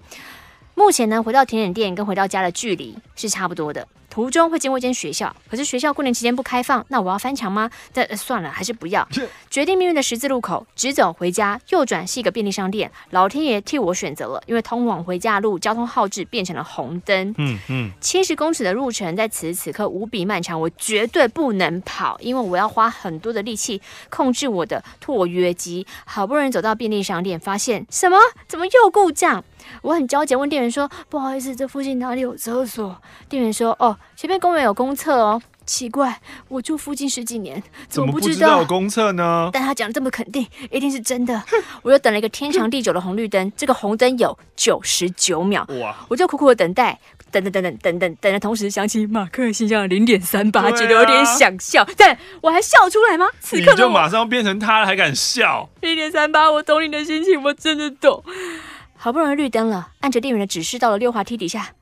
[0.75, 3.87] 目前呢，回到甜点店跟回到家的距离是差不多的。
[4.11, 7.71] 途中会经过一间学校，可是学校过年期间不开放，那我要翻墙吗？
[7.95, 9.09] 这、呃、算了，还是不要。
[9.49, 12.91] 决定命运的十字路口，直走回家，右转是一个便利商店。
[13.11, 17.35] 老天爷替我选择了，因为通往回家的路交通号志变成了红灯。
[17.39, 25.87] 嗯嗯，七十公尺的路程在此时此刻无比漫长，我绝对不能跑，因为我要花很多的力气控制我的括约机。
[26.05, 28.19] 好不容易走到便利商店，发现什么？
[28.49, 29.45] 怎么又故障？
[29.83, 32.97] 我很焦急，问店员说：“不好意思，这附近哪里有厕所？”
[33.29, 39.49] 店员说：“哦，前面公园有公厕哦。”奇怪，我住附近十几年，怎么不知道，知道有公厕呢？
[39.53, 41.41] 但他讲的这么肯定，一定是真的。
[41.83, 45.95] 我又等了一个天长地久的红绿灯， 这个红灯有九十九秒，哇！
[46.09, 46.99] 我就苦苦的等待，
[47.31, 53.29] 等等等等等等等的同时，想起马克信箱的零点三八，觉得有点想笑，但我还笑出来吗？
[53.39, 55.69] 此刻你就马上变成他了，还敢笑？
[55.83, 58.25] 零点三八，我懂你的心情，我真的懂。
[58.97, 61.75] 好不容易绿灯了，按着店员的指示到了溜滑梯底下，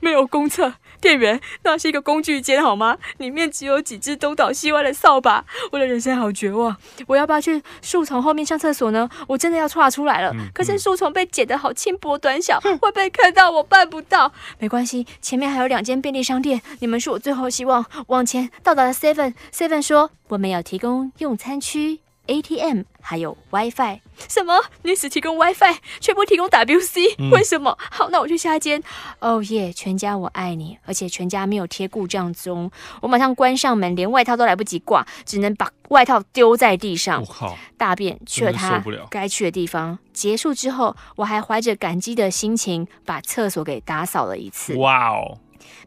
[0.00, 0.74] 没有公厕。
[1.02, 2.96] 店员，那是一个工具间好吗？
[3.18, 5.44] 里面只有几只东倒西歪的扫把。
[5.72, 6.74] 我的人生好绝望，
[7.08, 9.10] 我要不要去树丛后面上厕所呢？
[9.26, 14.32] 我真的要窜出来了，嗯、可是树丛被剪得好轻薄短小，嗯、会被看到，我办不到。
[14.60, 17.84] 没关系，前面还有两间便利商店，你们是我最后希望。
[18.06, 22.01] 往前到达了 Seven，Seven 说我们要提供用餐区。
[22.26, 24.54] ATM 还有 WiFi，什么？
[24.82, 27.76] 你只提供 WiFi，却不提供 WC？、嗯、为什么？
[27.90, 28.82] 好，那我去下一间。
[29.18, 29.72] 哦耶！
[29.72, 32.70] 全家我爱你，而且全家没有贴故障中。
[33.00, 37.20] 我马上关上门，连外套都来不及挂，只能把外套丢在地上。
[37.20, 37.58] 我靠！
[37.76, 39.98] 大便去了他该去的地方。
[40.12, 44.76] 结束之后，我还怀着感激的心情把厕所给打扫了一次。
[44.76, 45.38] 哇哦！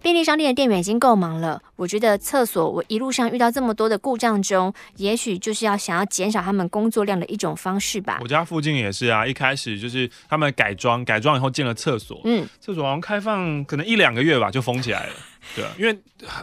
[0.02, 8.20] 便利商店的店员已经够忙了，我觉得厕所我一路上遇到这么多的故障中，也许就是要想要减少他们工作量的一种方式吧。
[8.22, 15.14] 我家附近也是啊，一开始就是他们改装，改装以后建了厕所，嗯，厕所好像开放可能一两个月吧，就封起来了。
[15.56, 16.00] 对啊， 因为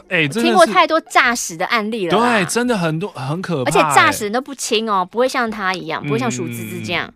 [0.08, 7.06] 哎，真的听过太多诈死的案例了，对，真的很多很可怕，而且诈死人都不轻哦，不会像他一样，不会像鼠滋滋这样。
[7.08, 7.14] 嗯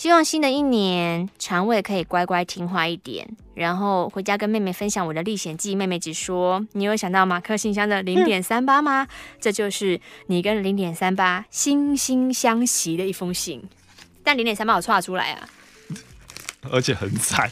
[0.00, 5.74] 希望新的一年肠胃可以乖乖听话一点，然后回家跟妹妹分享我的历险记。
[5.74, 9.08] 妹妹只说：“你有想到马克信箱的零点三八吗？”嗯、
[9.38, 13.62] 这就是你跟零点三八惺惺相惜的一封信。
[14.24, 15.46] 但零点三八我画出来啊，
[16.72, 17.50] 而且很惨，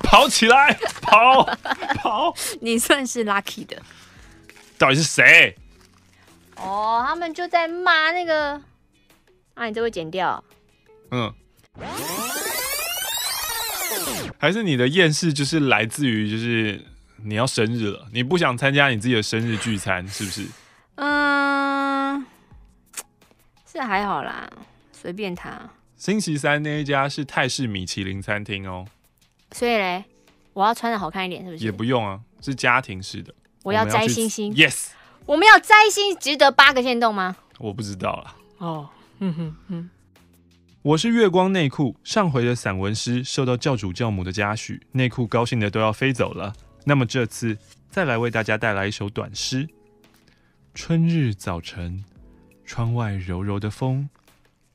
[0.00, 1.42] 跑起来，跑
[1.94, 2.34] 跑！
[2.60, 3.80] 你算是 lucky 的。
[4.76, 5.56] 到底是谁？
[6.56, 8.60] 哦，他们就在骂那个，
[9.54, 10.44] 啊，你这会剪掉。
[11.10, 11.34] 嗯，
[14.38, 16.84] 还是你的厌世就是来自于就是
[17.24, 20.46] 你要生日了，你不想参加你自己的生日聚餐，是不是？
[20.94, 22.24] 嗯，
[23.70, 24.48] 是还好啦，
[24.92, 25.70] 随便他。
[25.96, 28.86] 星期三那一家是泰式米其林餐厅哦，
[29.52, 30.04] 所以嘞，
[30.52, 31.64] 我要穿的好看一点，是不是？
[31.64, 33.34] 也不用啊，是家庭式的。
[33.62, 34.90] 我要摘星星，Yes，
[35.26, 37.36] 我们要摘星，值得八个限动吗？
[37.58, 38.36] 我不知道了。
[38.58, 39.90] 哦，嗯哼哼。
[40.82, 46.54] 我是月光内裤，上回的散文诗受到教主教母的嘉许，内裤高兴的都要飞走了。
[46.86, 47.58] 那么这次
[47.90, 49.68] 再来为大家带来一首短诗。
[50.72, 52.02] 春日早晨，
[52.64, 54.08] 窗外柔柔的风，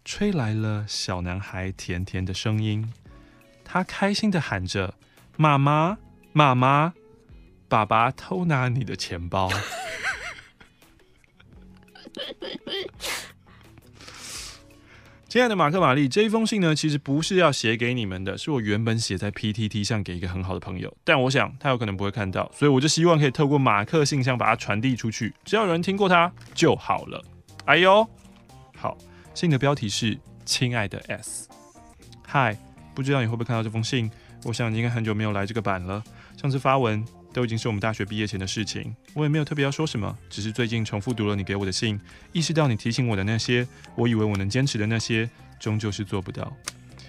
[0.03, 2.93] 吹来了小男孩甜甜的声音。
[3.63, 4.93] 他开心的喊着
[5.37, 5.97] ：“妈妈，
[6.33, 6.93] 妈妈，
[7.67, 9.49] 爸爸偷拿你的钱包。”
[15.35, 27.21] 亲爱的马克玛丽，这一封信呢，其实不是要写给你们的，是我原本写在 PTT 上给一个很好的朋友，但我想他有可能不会看到，所以我就希望可以透过马克信箱把它传递出去，只要有人听过它就好了。
[27.65, 28.07] 哎呦，
[28.77, 28.97] 好，
[29.33, 30.17] 信的标题是
[30.47, 31.49] “亲爱的 S”。
[32.25, 32.57] 嗨，
[32.93, 34.09] 不知道你会不会看到这封信？
[34.45, 36.01] 我想你应该很久没有来这个版了，
[36.41, 37.05] 上次发文。
[37.35, 41.99] 都已经是我们大学毕业前的事情，我也没有特别要说什么，只是最近重复读了你给我的信，
[42.31, 46.55] 意识到你提醒我的那些，我以为我能坚持的那些，终究是做不到。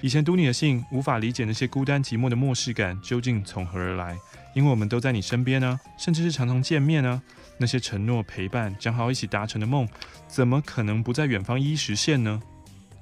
[0.01, 4.19] 以前读你的信，无法理解那些孤单寂寞的漠视感究竟从何而来，
[4.53, 7.23] 因为我们都在你身边呢，甚至是常常见面呢。
[7.59, 9.89] 那些承诺陪伴，讲好一起达成的梦，
[10.27, 12.43] 怎么可能不在远方一一实现呢？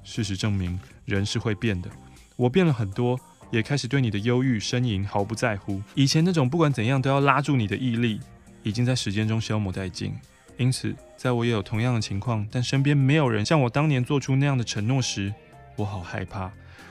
[0.03, 1.89] 事实证明，人是会变的，
[2.37, 3.19] 我变了很多。
[3.55, 5.81] 也开始对你的忧郁呻吟毫不在乎。
[5.95, 8.19] 以前那种不管怎样都要拉住你的毅力，
[8.65, 10.13] 已经在时间中消磨殆尽。
[10.57, 15.33] 因此，在我也有同样的情况，但身边没有人像我当年做出那样的承诺时，
[15.77, 16.51] 我好害怕。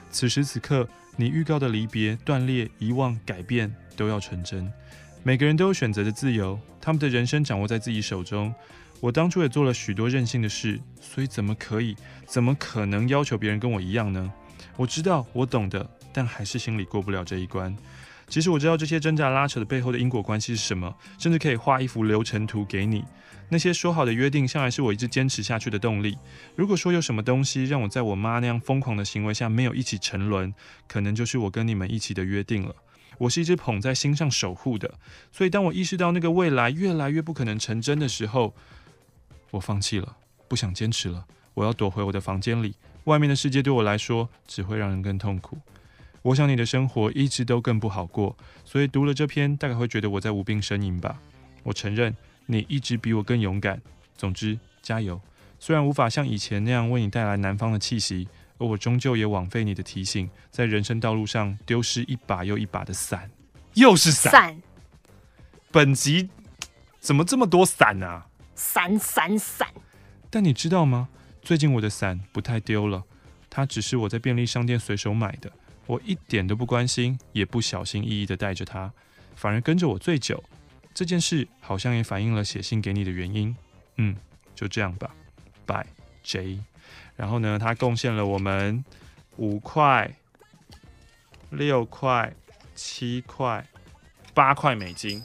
[0.09, 4.71] 此时此刻，你预告的离别、断裂、遗忘、改变都要成真。
[5.21, 8.53] 每个人都有选择的自由，他们的人生掌握在自己手中。
[9.01, 11.93] 我当初也做了许多任性的事，所以怎么可以、
[12.25, 14.31] 怎么可能要求别人跟我一样呢？
[14.77, 15.89] 我知道，我懂得。
[16.13, 17.75] 但还是心里过不了这一关。
[18.29, 23.03] 其实我知道这些挣扎拉扯的背后的因果关系是什么，甚至可以画一幅流程图给你。
[23.49, 26.17] 那些说好的约定，向来是我一直坚持下去的动力。
[26.55, 30.53] 如果说有什么东西让我在我妈那样疯狂的行为下没有一起沉沦，
[30.87, 32.73] 可能就是我跟你们一起的约定了。
[33.19, 34.95] 我是一直捧在心上守护的，
[35.31, 38.55] 所以当我意识到那个未来越来越不可能成真的时候，
[39.51, 41.25] 我放弃了，不想坚持了。
[41.53, 42.73] 我要躲回我的房间里，
[43.03, 45.59] 外面的世界对我来说只会让人更痛苦。
[46.23, 51.19] 我想你的生活一直都更不好过，所以读了这篇，大概会觉得我在无病呻吟吧。
[51.63, 52.15] 我承认。
[52.45, 53.81] 你一直比我更勇敢。
[54.17, 55.21] 总之，加油！
[55.61, 63.31] 虽然无法像以前那样为你带来南方的气息，而我终究也枉费你的提醒，在人生道路上丢失一把又一把的伞。
[63.75, 64.29] 又是伞！
[64.29, 64.61] 伞！
[65.71, 66.29] 本集
[66.99, 68.27] 怎么这么多伞啊？
[68.55, 69.69] 伞伞伞！
[70.29, 71.07] 但你知道吗？
[71.41, 73.05] 最近我的伞不太丢了，
[73.49, 75.49] 它只是我在便利商店随手买的，
[75.85, 78.91] 我一点都不关心，也不小心翼翼地带着他，
[79.35, 80.43] 反而跟着我最久。
[80.93, 83.55] 这件事好像也反映了写信给你的原因，
[83.97, 84.15] 嗯，
[84.55, 85.13] 就这样吧
[85.65, 85.85] ，By
[86.23, 86.59] J。
[87.15, 88.83] 然后呢，他贡献了我们
[89.37, 90.11] 五块、
[91.49, 92.33] 六块、
[92.75, 93.65] 七块、
[94.33, 95.23] 八块美金，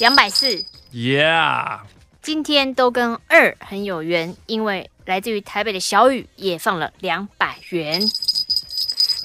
[0.00, 0.64] 两百四。
[0.92, 1.80] Yeah，
[2.22, 8.00] 今天都跟二很有缘，因为来自于台北的小雨也放了两百元。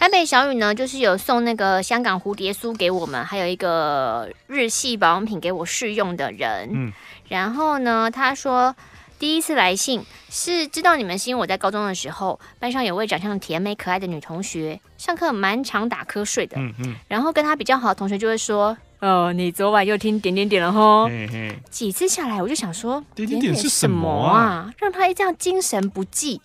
[0.04, 6.70] 台北小雨呢，就是有送那个香港蝴蝶酥给我们，还有一个日系保养品给我试用的人。
[6.74, 6.92] 嗯，
[7.30, 8.76] 然后呢，他说
[9.18, 16.58] 第一次来信是知道你们是因为我在高中的时候，班上有位长相甜美可爱的女同学，上课蛮常打瞌睡的。
[16.58, 24.70] 嗯嗯，然后跟她比较好的同学就会说：“哦，你昨晚又听点点点了吼。”嘿嘿，几次下来，我就想说，点点点是什么啊？
[24.80, 26.42] 让他这样精神不济。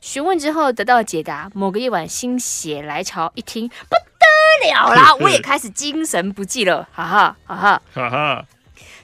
[0.00, 3.74] 询问之后得到解答，某个夜晚心血来潮，一听不
[4.64, 7.82] 得了啦，我也开始精神不济了，哈哈哈哈。
[7.94, 8.46] 哈哈。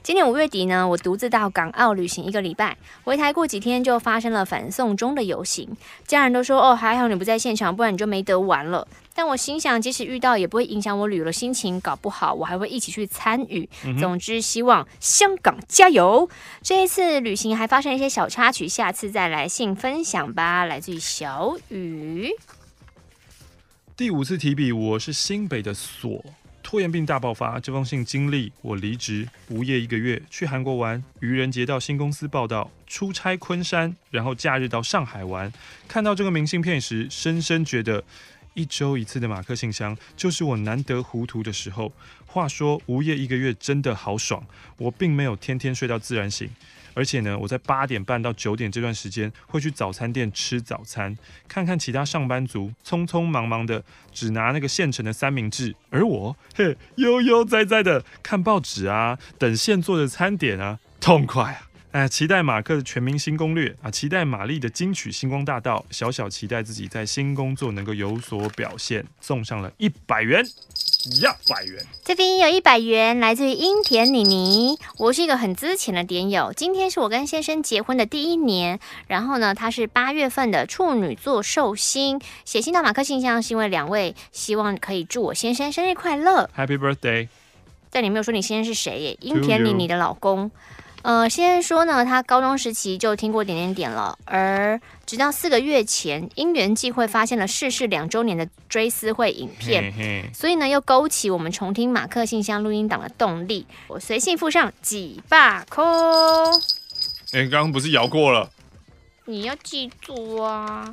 [0.01, 8.87] 今年五月底呢，我独自到港澳旅行一个礼拜，回台过几天就发生了反送中的游行，家人都说哦，还好你不在现场，不然你就没得玩了。
[9.17, 13.67] 但我心想，即使遇到也不会影响我旅游的心情，搞不好我还会一起去参与。
[13.83, 16.29] 嗯、总之，希望香港加油！
[16.61, 20.65] 这一次旅行还发生一些小插曲，下次再来信分享吧。
[20.65, 22.29] 来自于小雨。
[23.95, 26.23] 第五次提笔，我是新北的锁
[26.61, 27.59] 拖延病大爆发。
[27.59, 35.51] 这封信经历我离职无业一个月，去韩国玩，愚人节到新公司报道，出差昆山，然后假日到上海玩。
[35.87, 38.03] 看到这个明信片时，深深觉得。
[38.57, 41.93] 一周一次的马克信箱，就是我难得糊涂的时候。
[42.25, 44.43] 话说无业一个月真的好爽，
[44.77, 46.49] 我并没有天天睡到自然醒，
[46.95, 51.15] 而且呢，我在八点半到九点这段时间会去早餐店吃早餐，
[51.47, 61.66] 看看其他上班族匆匆忙忙的只拿那个现成的三明治，而我嘿悠悠哉哉的看报纸啊，等现做的餐点啊，痛快啊！
[61.91, 63.89] 哎，期待马克的全明星攻略啊！
[63.89, 69.03] 期待玛丽的金曲星光大道，小小期待自己在新工作能够有所表现。
[69.21, 71.83] 送上了一百元，一百元。
[72.03, 74.77] 这边有一百元，来自于英田妮妮。
[74.97, 78.79] 我是一个很资浅的点友，今天是我跟先生结婚的第一年。
[79.07, 87.29] 然后呢，他是八月份的处女座寿星，写信到马克信箱是因为两位希望可以祝我先生生日快乐，Happy Birthday。
[87.89, 89.17] 但你没有说你先生是谁耶？
[89.21, 90.51] 英田妮妮的老公。
[91.07, 103.65] 呃，先生说呢，他高中时期就听过点点点了，而直到四个月前，因缘际会发现了逝世两周年的追思会影片，嘿嘿，所以呢，又勾起我们重听马克信箱录音档的动力。
[103.87, 105.85] 我随信附上几百块。
[107.31, 108.51] 哎，刚刚不是摇过了？
[109.23, 110.91] 你要记住啊。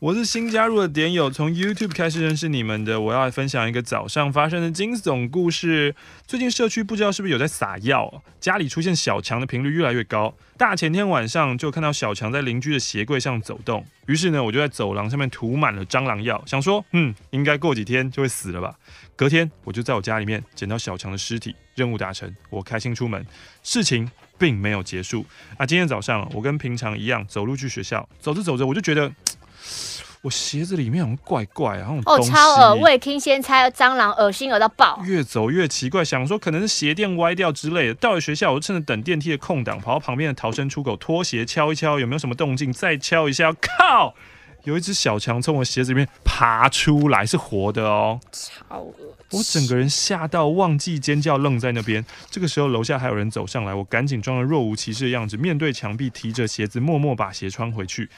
[0.00, 2.98] 我是新加入的点友，从 YouTube 开始认识你们的。
[2.98, 5.94] 我要来分享一个早上发生的惊悚故事。
[6.26, 10.34] 最近社区不知道是不是有在撒药，家里出现小强的频率越来越高。
[10.56, 18.74] 大前天晚上就看到小强在邻居的鞋柜上走动，于是呢，我就在走廊上面涂满了蟑螂药，想说，嗯，应该过几天就会死了吧。
[19.14, 23.22] 隔天我就在我家里面捡到小强的尸体，任务达成，我开心出门。
[23.62, 25.26] 事情并没有结束
[25.58, 25.66] 啊！
[25.66, 29.12] 今天早上我跟平常一样走路去学校，走着走着我就觉得。
[30.22, 32.74] 我鞋子里面好像怪怪啊，哦，超恶！
[32.74, 35.00] 我也听先猜蟑螂，恶心恶到爆。
[35.02, 37.94] 越走越奇怪，想说可能是鞋垫歪掉之类的。
[37.94, 42.70] 到了学校，我就趁着等电梯的空档，跑到旁边的逃生出口，拖鞋敲一敲，有没有什么动静？
[42.70, 44.14] 再敲一下，靠！
[44.64, 48.94] 有一只小强从我鞋子里面爬出来，是活的哦，超恶！
[49.30, 52.04] 我整个人吓到，忘记尖叫，愣在那边。
[52.30, 58.10] 这个时候，楼下还有人走上来，我赶紧装了若无其事的样子，面对墙壁，提着鞋子，默默把鞋穿回去。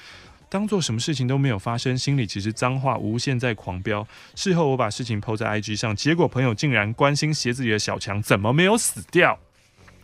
[0.52, 4.06] 当做什么事情都没有发生，心里其实脏话无限在狂飙。
[4.34, 9.38] 事后我把事情 PO 在 IG 上，结果朋友竟然关心鞋子里的小强怎么没有死掉。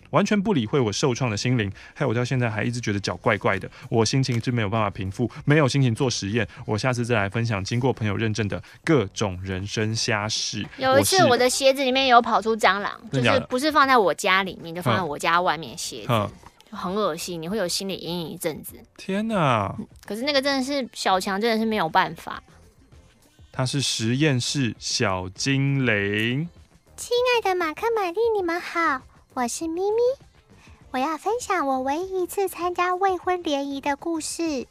[0.09, 3.71] 完全不理会我受创的心灵，害我到现在还一直觉得脚怪怪的。
[3.91, 6.49] 我心情是没有办法平复，没有心情做实验。
[6.65, 10.67] 我下次再来分享经过朋友认证的各种人生瞎事。
[10.79, 16.29] 有一次我的鞋子里面有跑出蟑螂，就是不是放在我家里面，就放在我家外面鞋子，
[16.71, 18.75] 很恶心，你会有心理阴影一阵子。
[18.97, 19.75] 天哪！
[20.07, 22.43] 可是那个真的是小强，真的是没有办法。
[23.51, 26.49] 他是实验室小精灵。
[26.97, 29.03] 亲爱的马克、玛丽，你们好。
[29.35, 29.97] 我是咪咪，
[30.91, 34.67] 我要分享我唯一一次参加未婚联谊的故事。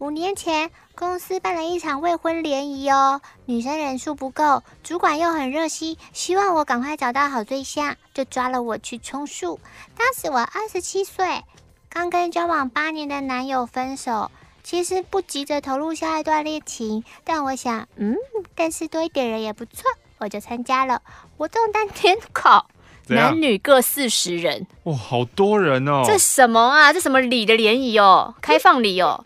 [0.00, 9.60] 五年前，公司办了一场未婚联谊哦，女生人数不够，主管又很热心，希望我赶快找到好对象，就抓了我去充数。
[9.98, 11.44] 当时我二十七岁，
[11.90, 14.30] 刚跟交往八年的男友分手，
[14.64, 18.16] 其实不急着投入下一段恋情，但我想，嗯，
[18.54, 19.84] 但是多一点人也不错，
[20.16, 21.02] 我就参加了。
[21.36, 22.66] 活动当天考。
[23.10, 26.04] 男女各四十人，哇，好多人哦！
[26.06, 26.92] 这什么啊？
[26.92, 28.36] 这什么礼的联谊哦？
[28.40, 29.24] 开放礼哦？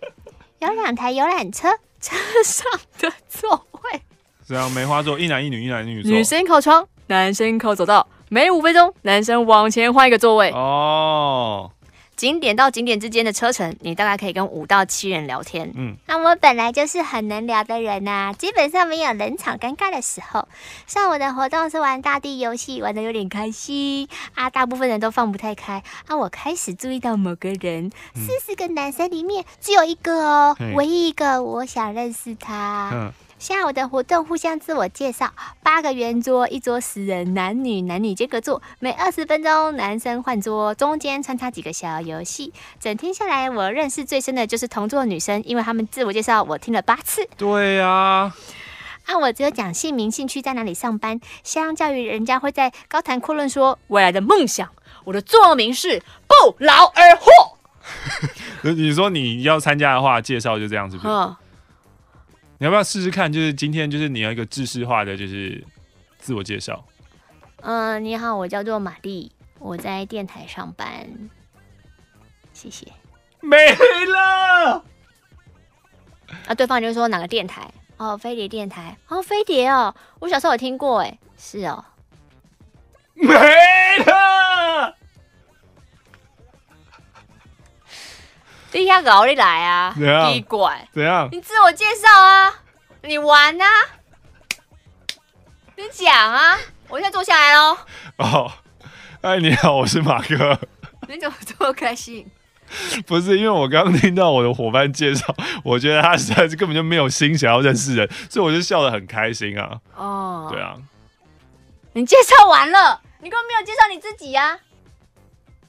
[0.64, 1.68] 有两台游览车，
[2.00, 2.64] 车上
[2.98, 4.00] 的座位
[4.46, 6.10] 这样梅花座，一男一女，一男一女座。
[6.10, 8.08] 女生靠窗，男生靠走道。
[8.30, 10.50] 每五分钟，男生往前换一个座位。
[10.52, 11.70] 哦。
[12.16, 15.72] 景点到景点之间的车程，你大概可以跟五到七人聊天。
[15.74, 20.48] 嗯，那我本来就是很能聊的人呐、啊，基本上没有冷场尴尬的时候。
[20.86, 26.16] 上午的活动是玩大地游戏，玩的有点开心啊，大部分人都放不太开啊。
[26.16, 32.90] 我开始注意到某个人，四十、嗯、个男生里面只有一个哦，唯一一个我想认识他。
[32.92, 35.32] 嗯下午的活动互相自我介绍，
[35.62, 42.52] 八个圆桌，一桌十人，男女男女间隔坐，每二十分钟男生换桌，中间穿插几个小游戏。
[42.80, 47.28] 整天下来，我认识最深的就是同桌的女生，因为他们自我介绍我听了八次。
[47.36, 48.34] 对呀、啊，
[49.06, 51.20] 啊，我只有讲姓名、兴趣，在哪里上班。
[51.42, 54.70] 相较于人家会在高谈阔论说未来的梦想，
[55.04, 57.30] 我的座右铭是不劳而获。
[58.62, 61.08] 你说你要参加的话，介绍就这样，是不是？
[61.08, 61.36] 嗯
[62.64, 63.30] 你要不要试试看？
[63.30, 65.62] 就是今天，就是你要一个知识化的，就是
[66.16, 66.82] 自我介绍。
[67.60, 71.06] 嗯、呃，你好，我叫做玛丽，我在电台上班。
[72.54, 72.86] 谢谢。
[73.42, 73.58] 没
[74.06, 74.82] 了。
[76.46, 77.70] 啊，对方就说哪个电台？
[77.98, 78.96] 哦，飞碟电台。
[79.08, 81.84] 哦，飞碟哦，我小时候有听过，哎，是哦。
[83.12, 83.28] 没
[84.06, 84.43] 了。
[88.74, 89.94] 你要搞你来啊！
[89.94, 91.28] 奇怪，怎样？
[91.30, 92.52] 你自我介绍啊！
[93.02, 93.66] 你玩啊！
[95.76, 96.58] 你讲啊！
[96.88, 97.78] 我现在坐下来喽。
[98.16, 98.50] 哦，
[99.22, 100.58] 哎，你好，我是马哥。
[101.06, 102.28] 你怎么这么开心？
[103.06, 109.78] 不是因为我刚刚听到我的伙伴介绍，我觉得他实在是根本就没有心想要认识人，所以我就笑得很开心啊。
[109.94, 110.74] 哦，对啊。
[111.92, 114.58] 你介绍完了，你根本没有介绍你自己呀、啊。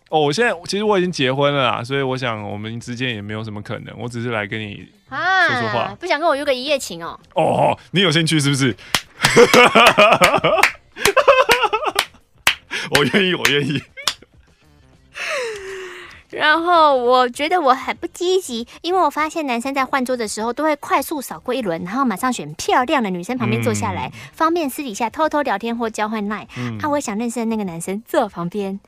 [0.09, 5.17] 哦，我现在其实我已经结婚了啦，所以我想我们之间也没有什么可能，我只是来跟你说
[5.59, 7.19] 说话，啊、不想跟我约个一夜情哦。
[7.33, 8.75] 哦，你有兴趣是不是？
[12.91, 13.81] 我愿意，我愿意。
[16.29, 26.45] 然后我觉得我很不积极，因为我发现男生在换桌的时候都会快速扫过一轮，然后马上选漂亮的女生旁边坐下来，嗯、方便私底下偷偷聊天或交换 line。
[26.57, 28.79] 嗯，啊，我想认识的那个男生坐我旁边。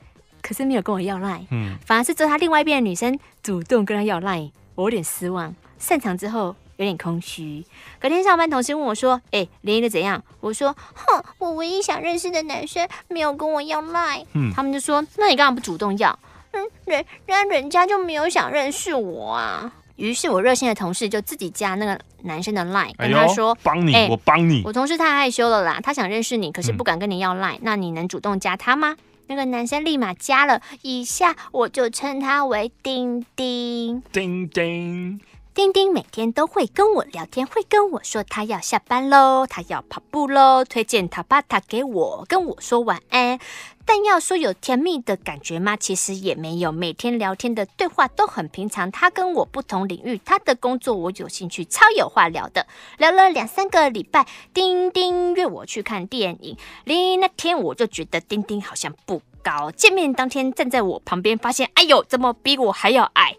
[0.42, 5.54] 可是没有跟我要 line，嗯，反而是坐他另外一边的女生主动跟他要 line，我有点失望。
[5.78, 7.64] 散场之后有点空虚。
[8.00, 16.18] 隔天上班，同事问我说：“哎、欸，联谊的怎样？”我说：“哼，我唯一想认识的男生没有跟我要 line。”嗯，他们就说：“那你干嘛不主动要？”
[16.50, 19.72] 嗯，人人人家就没有想认识我啊。
[19.96, 28.96] 于是我热心的同事就自己加那个男生的 line，跟他说：“帮你，欸、我帮你。”我同事太害羞了啦，他想认识你，可是不敢跟你要 line，、嗯、那你能主动加他吗？
[29.28, 34.02] 那个男生立马加了，以下我就称他为丁丁。
[34.10, 35.20] 丁丁，
[35.58, 43.40] 丁丁每天都会跟我聊天，会跟我说他要下班喽，他要跑步喽，推荐他把他给我，跟我说晚安。
[43.84, 45.76] 但要说有甜蜜的感觉吗？
[45.76, 48.88] 其实也没有，每天聊天的对话都很平常。
[48.92, 52.64] 他跟我不同领域，他的工作我有兴趣，超有话聊的。
[52.96, 56.56] 聊了两三个礼拜，丁丁约我去看电影。
[56.84, 59.72] 临那天我就觉得丁丁好像不高。
[59.72, 63.36] 见面当天站在我旁边，发现哎呦，怎么比我还要矮？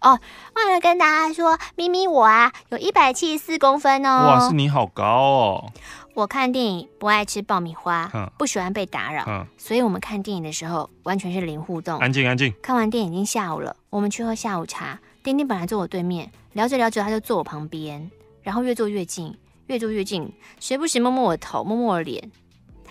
[0.00, 0.18] 哦，
[0.54, 4.26] 忘了跟大家说，咪咪我啊，有一百七十四公分哦。
[4.28, 5.72] 哇，是你好高哦。
[6.14, 12.52] 我看电影不爱吃爆米花，嗯、不喜欢被打扰，嗯、所以我们看电影的时候完全是零互动，安静安静。
[12.62, 18.10] 看完电影已经下午了，我们去喝下午茶，丁丁本来坐我对面，聊着聊着他就坐我旁边，
[18.42, 19.36] 然后越坐越近，
[19.66, 22.30] 越坐越近，时不时摸摸我的头，摸摸我的脸。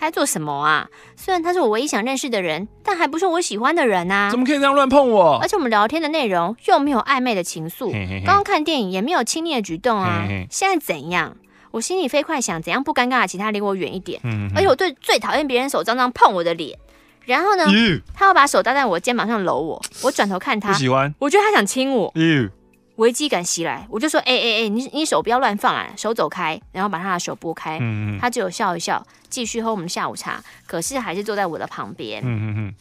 [0.00, 0.88] 他在做什么啊？
[1.14, 4.30] 虽然他是我唯一想认识的人，但还不是我喜欢的人啊！
[4.30, 5.38] 怎么可以这样乱碰我？
[5.42, 7.92] 而且我们聊天的内容又没有暧昧的情愫，
[8.24, 10.26] 刚刚看电影也没有亲昵的举动啊！
[10.50, 11.36] 现在怎样？
[11.72, 13.26] 我心里飞快想，怎样不尴尬？
[13.26, 14.18] 其他离我远一点。
[14.56, 16.78] 而且我最最讨厌别人手脏脏碰我的脸。
[17.26, 17.64] 然后呢，
[18.14, 19.82] 他要把手搭在我肩膀上搂我。
[20.02, 21.14] 我转头看他，不喜欢。
[21.18, 22.10] 我觉得他想亲我。
[23.00, 30.42] 危机感袭来，我就说：“哎哎哎，你你手不要乱放啊，手走开。”然后把他的手拨开，嗯嗯他只有笑一笑，继续喝我们的下午茶。
[30.66, 32.22] 可是还是坐在我的旁边。
[32.22, 32.74] 嗯嗯嗯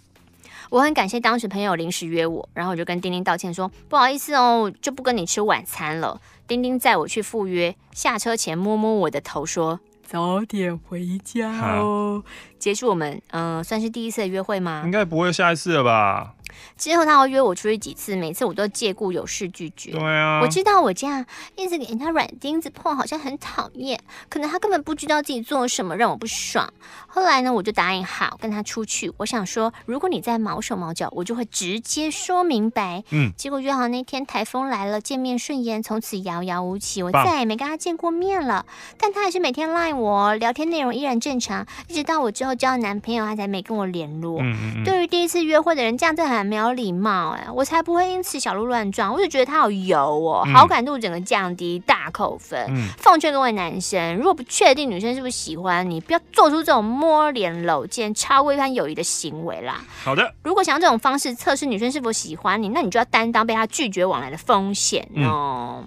[0.72, 12.22] 我很感谢当时朋友临时约我，然后我就跟丁丁道歉说：“不好意思哦，就不跟你吃晚餐了。”丁丁载我去赴约，下车前摸摸我的头说：“早点回家哦。”
[12.60, 14.82] 结束我们嗯、呃，算是第一次的约会吗？
[14.84, 16.34] 应该不会下一次了吧？
[16.78, 19.92] 之后他要约我出去几次，每次我都借故有事拒绝。
[19.92, 21.26] 对啊，我知道我这样
[21.56, 24.00] 一直给人家软钉子碰，好像很讨厌。
[24.30, 26.72] 可能他根本不知道自己做了什么让我不爽。
[27.08, 29.12] 后来呢，我就答应好跟他出去。
[29.18, 33.04] 我想说，如果你再毛手毛脚，我就会直接说明白。
[33.12, 37.04] 嗯，结果约好那天台风来了，见面顺延，从此遥遥无期。
[37.04, 38.66] 我再也没跟他见过面了。
[38.98, 44.40] 但他还是每天赖我，聊天内容依然正常，一直到我之后交了男朋友，他才没跟我联络。
[44.42, 44.84] 嗯嗯嗯。
[44.84, 46.39] 对于第一次约会的人，这样子很。
[46.44, 49.14] 没有礼貌哎，我才不会因此小鹿乱撞。
[49.14, 52.66] 我就觉得他好油哦，好感度整个降低，大扣分。
[52.70, 59.84] 嗯、奉劝各位男生，如果不确定女生是不是喜欢你，不要做出这种摸脸搂肩、超过一般友谊的行为啦。
[60.04, 65.84] 好的，如果想用这种方式测试女生是否喜欢你，那你就要担当被她拒绝往来的风险哦。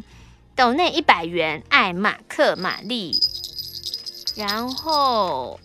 [0.55, 3.18] 斗内一百元，爱马克玛丽，
[4.36, 5.59] 然后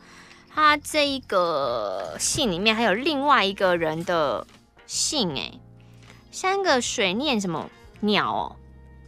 [0.56, 4.48] 他这一个信里面还有另外一个人的。
[4.88, 5.52] 信哎，
[6.32, 7.70] 三个水念什么
[8.00, 8.56] 鸟哦，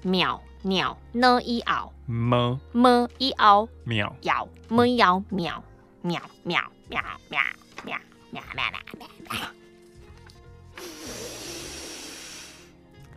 [0.04, 5.64] 鸟鸟呢一熬么么一熬秒咬么咬秒
[6.02, 7.42] 秒秒秒秒
[7.86, 7.98] 秒
[8.34, 9.40] 秒秒秒。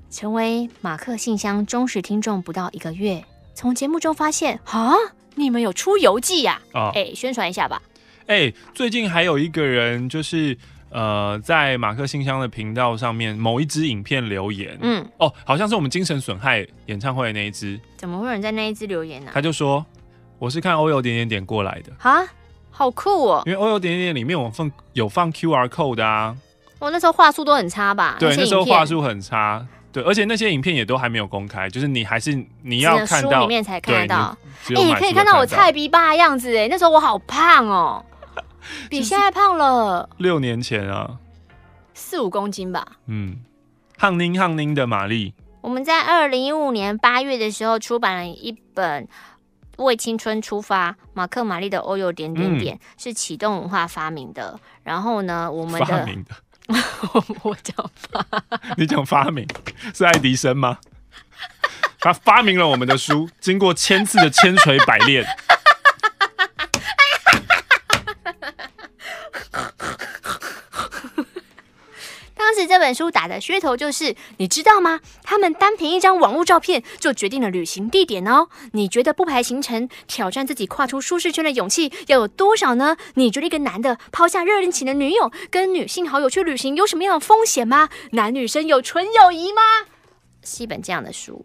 [0.09, 4.95] 成为马克信箱忠实听众不到一个月，从节目中发现啊，
[5.35, 6.63] 你们有出游记呀？
[6.73, 7.83] 啊，哎，宣传一下吧。
[8.27, 10.57] 哎，最近还有一个人就是。
[10.93, 19.31] 呃，在马克信箱的频道上面，某一支影片留言，嗯，哦，好像是我们精神损害演唱会的那一支，怎么会有人在那一支留言呢？
[19.33, 19.85] 他就说，
[20.39, 22.23] 我是看欧游点点点过来的，啊，
[22.71, 26.37] 好酷哦，因为欧游点点点里面我放有放 QR code 的啊，
[26.79, 28.17] 我那时候话术都很差吧？
[28.21, 34.37] 对，那时候话术很差，对，而且那些影片也都还没有公开，就是你还是你要看到书里面才看得到，
[34.69, 38.05] 哎，你可以看到我菜逼爸的样子，哎，那时候我好胖哦。
[38.89, 41.19] 比现在胖了六年前啊，
[41.95, 42.87] 四五公斤吧。
[43.07, 43.39] 嗯，
[43.99, 45.35] 夯宁夯宁的玛丽。
[45.61, 49.07] 我们在二零一五年八月的时候出版了一本
[49.85, 54.59] 《为青春出发》，马克玛丽的欧游点点点、嗯、是启动文化发明的。
[54.83, 56.35] 然后呢，我们的发明的，
[57.43, 58.27] 我讲发，
[58.77, 59.47] 你讲发明
[59.95, 60.79] 是爱迪生吗？
[62.01, 65.25] 他发明了我们的书，经过千次的千锤百炼。
[72.53, 75.01] 当时这本书打的噱头就是，你知道吗？
[75.23, 78.49] 他们单凭一张网络照片就决定了旅行地点哦。
[78.73, 82.99] 你觉得不排行程、挑战自己跨出舒适圈的勇气要有多少呢？
[83.15, 87.89] 你觉得一个男的抛下热恋期的女友，跟女性好友去旅行有什么样的风险吗？
[88.11, 89.63] 男女生有纯友谊吗？
[90.45, 91.43] 是一本这样的书。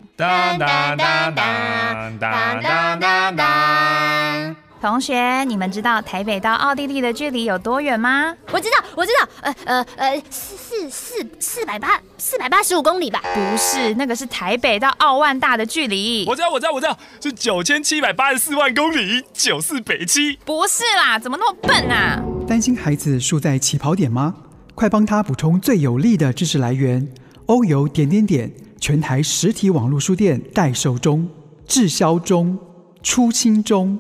[4.80, 8.36] 同学，你们知道台北到奥地利的距离有多远吗？
[8.51, 13.21] 我知道，我知道，呃呃呃，四四四四百八四百八十五公里吧？
[13.34, 16.25] 不是，那个是台北到奥万大的距离。
[16.28, 20.38] 我知道，我知道，我知道，是九千七百八十四万公里，九四北七。
[20.45, 22.21] 不是啦，怎么那么笨啊？
[22.47, 24.36] 担心孩子输在起跑点吗？
[24.75, 27.07] 快帮他补充最有力的知识来源。
[27.47, 31.28] 欧游点点点，全台实体网络书店代售中，
[31.65, 32.59] 滞销中，
[33.01, 33.97] 出清中。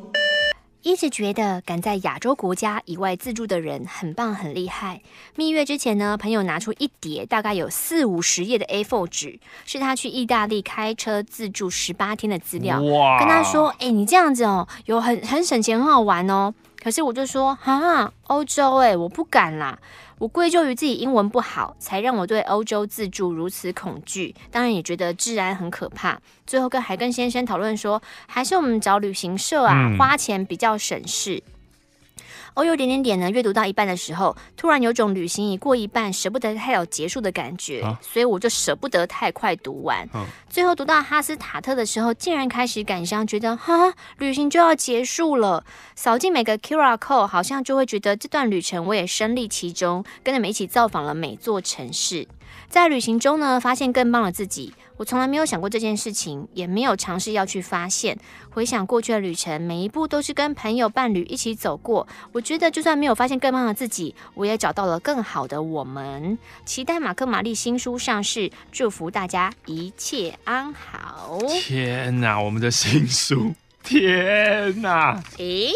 [0.87, 5.01] 一直觉得敢在亚洲国家以外自助的人很棒很厉害。
[5.35, 12.81] 蜜月之前呢，朋友拿出一叠大概有四五十页的 A4 纸，是他去意大利开车自助十八天的资料。
[12.81, 13.19] 哇！
[13.19, 19.77] 跟他说：“哎、欸，你这样子哦，有很很省钱，很好玩哦。”可是我就说：“哈，欧洲哎，我不敢啦。”
[20.19, 24.33] 我归咎于自己英文不好，才让我对欧洲自助如此恐惧。
[24.49, 26.19] 当然也觉得治安很可怕。
[26.45, 31.43] 最后跟还跟先生讨论说，还是我们找旅行社啊，花钱比较省事。
[32.57, 40.09] 欧游点点点呢，阅读到一半的时候，突然有种旅行已过一半，舍不得太早结束的感觉，啊、所以我就舍不得太快读完。
[40.15, 45.63] 嗯、最后读到哈斯塔特的时候，竟然开始感伤，觉得哈，旅行就要结束了。
[45.93, 52.27] 扫进每个 QR code，好像就会觉得这段旅程我也身历其中，跟着们一起造访了每座城市。
[52.69, 54.73] 在旅行中呢，发现更棒的自己。
[54.97, 58.17] 我从来没有想过这件事情，也没有尝试要去发现。
[58.49, 62.07] 回想过去的旅程，每一步都是跟朋友、伴侣一起走过。
[62.31, 66.37] 我觉得，就算没有发现更棒的自己，我也找到了更好的我们。
[66.65, 71.37] 期待马克·玛丽新书上市，祝福大家一切安好。
[71.61, 73.53] 天哪，我们的新书！
[73.83, 75.21] 天哪！
[75.37, 75.71] 诶。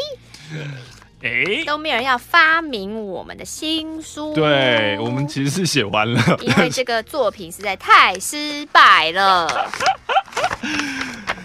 [1.24, 4.34] 哎，都没有人要发明我们的新书。
[4.34, 9.70] 对，我们其实是写完了，因为这个作品实在太失败了。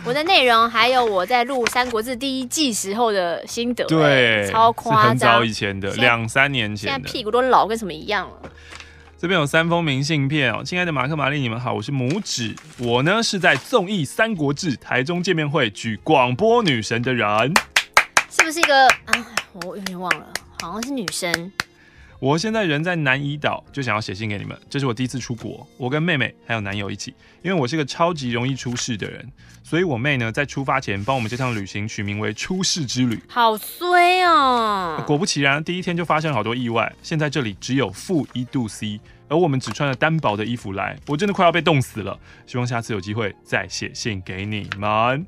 [0.05, 8.51] 我的内容还有我在录《三国志》第一季时候的心得，对，超夸张，很早以前的，两三年前，现在屁股都老跟什么一样了。
[9.19, 17.27] 这边有三封明信片哦，亲爱的马克玛丽，你们好，我是拇指，我呢是在综艺《三国志》台中见面会举广播女神的人，
[18.37, 19.27] 是不是一个啊？
[19.65, 20.27] 我有点忘了，
[20.61, 21.51] 好像是女生。
[22.19, 24.59] 我现在人在南怡岛，就想要写信给你们。
[24.69, 27.15] 这是我第一次出国，我跟妹妹还有男友一起。
[27.43, 29.27] 因为我是个超级容易出事的人，
[29.63, 33.19] 所以我妹呢在出发前帮我们这趟旅行取名为“出事之旅”。
[33.29, 35.03] 好衰哦！
[35.07, 36.95] 果不其然，第一天就发生了好多意外。
[37.03, 42.19] 现在这里只有负一度 C，而我们只穿了单薄的衣服来，我真的快要被冻死了。
[42.47, 45.27] 希望下次有机会再写信给你们。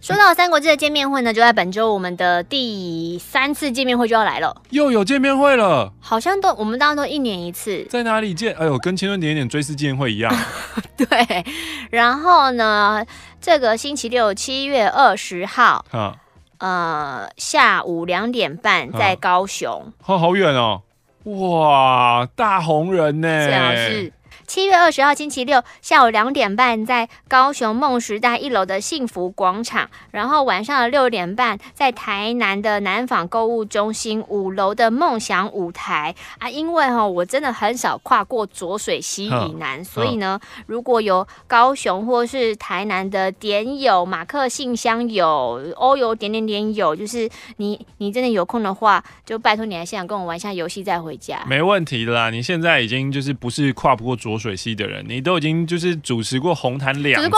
[0.00, 5.92] 说到《三国志》的见面会呢，就在本周，我们的第三次见面会就要来了，又有见面会了。
[6.00, 8.54] 好像都我们当然都一年一次，在哪里见？
[8.54, 10.32] 哎呦，跟千万点点追思见面会一样。
[10.96, 11.44] 对，
[11.90, 13.04] 然后呢，
[13.40, 16.16] 这个星期六七月二十号，啊、
[16.58, 20.82] 呃，下午两点半在高雄，好、啊、好远哦，
[21.24, 23.46] 哇，大红人呢？
[23.46, 24.12] 这样是。
[24.46, 36.48] 七月二十号星期六下午两点半，在高雄梦时代一楼的幸福广场，然后晚上的六点半在台南的南纺购物中心五楼的梦想舞台啊。
[36.48, 51.42] 因为哈，我真的很少跨过浊水溪以南，所以呢，如果有高雄或是台南的点友、马克信箱有、欧游点点点有，就是你你真的有空的话，就拜托你来现场跟我玩一下游戏再回家。
[51.48, 54.35] 没问题的啦，你现在已经就是不是跨不过浊。
[54.38, 57.30] 水溪的人，你都已经就是主持过红毯两次，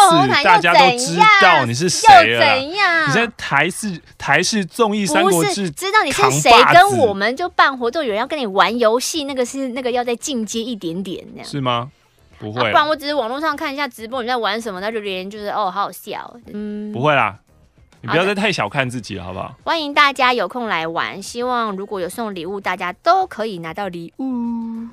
[0.43, 2.41] 大家都知道你是谁了。
[2.41, 3.09] 怎样？
[3.09, 11.47] 你在台式台式综艺《三国志》知道你是谁，跟我们就办活动，有人要跟你玩游戏，那个是那个要再进阶一点点那样。
[11.47, 11.91] 是吗？
[12.39, 16.33] 不会，不然我只是网络上看一下直播，你在玩什么，那就连就是哦，好好笑。
[16.53, 17.37] 嗯，不会啦，
[18.01, 19.57] 你不要再太小看自己了，好不好？
[19.65, 24.87] 欢迎大家有空来玩，希望如果有送礼物，大家都可以拿到礼物。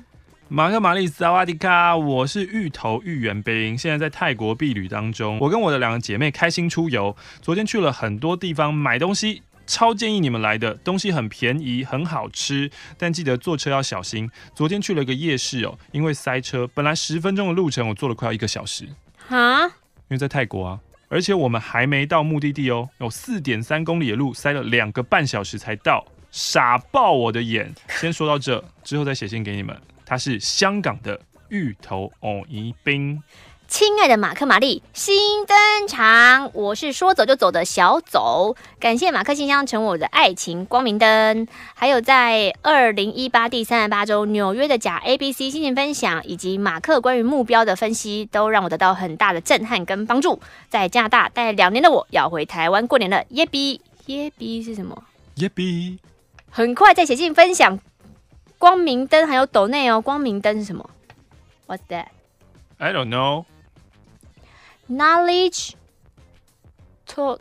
[0.48, 5.36] 马克玛丽萨瓦迪卡，我是芋头芋圆冰，现在在泰国避旅当中。
[5.40, 14.30] 我跟我的两个姐妹开心出游，昨天去了很多地方买东西，超建议你们来的，东西很便宜，很好吃，但记得坐车要小心。
[14.54, 18.88] 昨天去了一个夜市哦，因为塞车，本来十分钟的路程，我坐了快要一个小时。
[19.26, 19.64] 哈？
[19.64, 19.70] 因
[20.10, 27.74] 为在泰国啊，而且我们还没到目的地哦，有四点三公里的路，塞了两个半小时才到，傻爆我的眼。
[27.88, 29.76] 先说到这，之后再写信给你们。
[30.06, 33.20] 他是香港的芋头藕宜冰，
[33.66, 50.40] 亲爱的马克玛丽新登场，我是说走就走的小走，感谢马克信箱成为我的爱情光明灯，还有在二零一八第三十八周纽约的假 ABC 心情分享，以及马克关于目标的分析，都让我得到很大的震撼跟帮助。
[50.68, 55.02] 在加拿大待两年的我要回台湾过年了，耶比耶比是什么？
[55.34, 55.98] 耶比，
[56.48, 57.80] 很快再写信分享。
[58.58, 60.88] 光明灯还有斗内哦，光明灯是什么
[61.66, 62.08] ？What's that?
[62.78, 63.44] I don't know.
[64.88, 65.72] Knowledge
[67.06, 67.38] to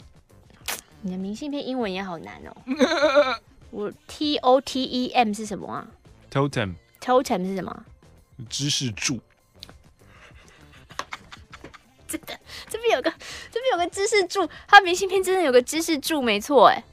[1.02, 3.40] 你的明信片英文也好难哦。
[3.72, 5.88] 我 T O T E M 是什么啊
[6.32, 6.76] ？Totem。
[7.02, 7.86] Totem 是什么？
[8.50, 9.20] 知识柱。
[12.08, 12.40] 真的，
[12.70, 13.12] 这边有个，
[13.52, 16.84] 这边有个知识柱，他明信片真的有个知识柱，没错哎。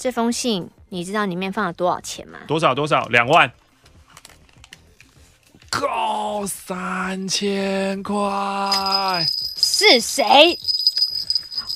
[0.00, 0.68] 这封信。
[0.92, 2.40] 你知道里面放了多少钱吗？
[2.48, 3.04] 多少多少？
[3.10, 3.48] 两万，
[5.70, 8.16] 够三千块。
[9.56, 10.58] 是谁？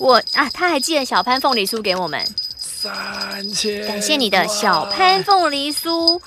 [0.01, 2.27] 我啊，他还寄了小潘凤梨酥给我们。
[2.59, 6.21] 三千，感谢你的小潘凤梨酥。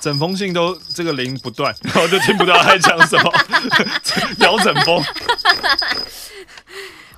[0.00, 3.32] 整封信都这个铃不断，然后就听不到他在讲什么，
[4.44, 5.02] 摇整风。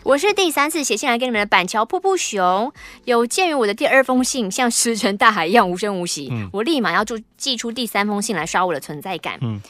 [0.07, 2.72] 我是第三次写信来给你们的板桥瀑布熊。
[3.07, 9.36] 有鉴于我的第二封信像石沉大海一样无声无息，嗯、我立马要就寄出第三封信来刷我的存在感。
[9.40, 9.61] 嗯，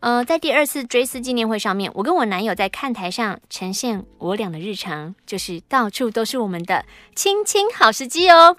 [0.00, 6.84] 呃，在第二次追思纪念会上面，我跟我男友在看台上呈现我俩的日常，就是到处都是我们的
[7.14, 8.54] 亲亲好时机哦。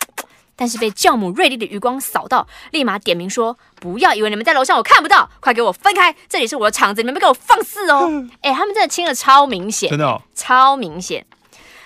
[0.57, 6.13] 但是被教母锐利的余光扫到，立马点名说：“不要以为你们在楼上我看不到，快给我分开！
[6.27, 8.09] 这里是我的场子，你们别给我放肆哦！”
[8.41, 11.25] 哎、欸，他们真的亲的超明显，真的、哦、超明显。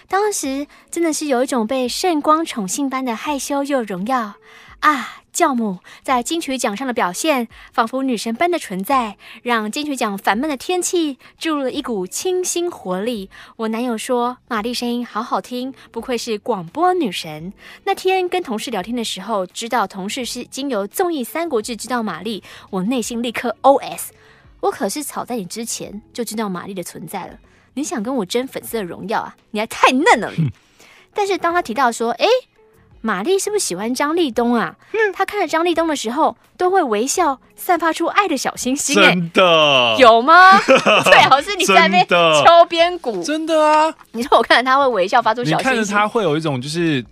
[0.08, 4.34] 当时真的是有一种被圣光宠幸般的害羞又荣耀
[4.80, 5.21] 啊！
[5.32, 13.30] 教母在金曲奖上的表现，仿佛女神般的存在，让金曲奖烦闷的天气注入了一股清新活力。
[13.56, 17.54] 我男友说：“玛丽声音好好听，不愧是广播女神。”
[17.86, 24.10] 那天跟同事聊天的时候，知道同事是经由综艺《三国志》知道玛丽，我内心立刻 OS：
[24.60, 27.40] 我可是早在你之前就知道玛丽的存在了。
[27.76, 29.36] 你想跟我争粉丝的荣耀啊？
[29.52, 30.32] 你还太嫩了。
[31.16, 32.26] 但是当他提到说：“哎。”
[33.02, 34.76] 玛丽是不是喜欢张立东啊？
[35.14, 38.96] 她看着张立东的时候都会微笑，散发出爱的小星星。
[38.96, 40.60] 真的有吗？
[41.06, 43.24] 最好是你在那边敲边鼓。
[43.24, 43.94] 真的啊！
[44.12, 45.60] 你说我看着他会微笑，发出小星星。
[45.60, 47.04] 你看着他会有一种就是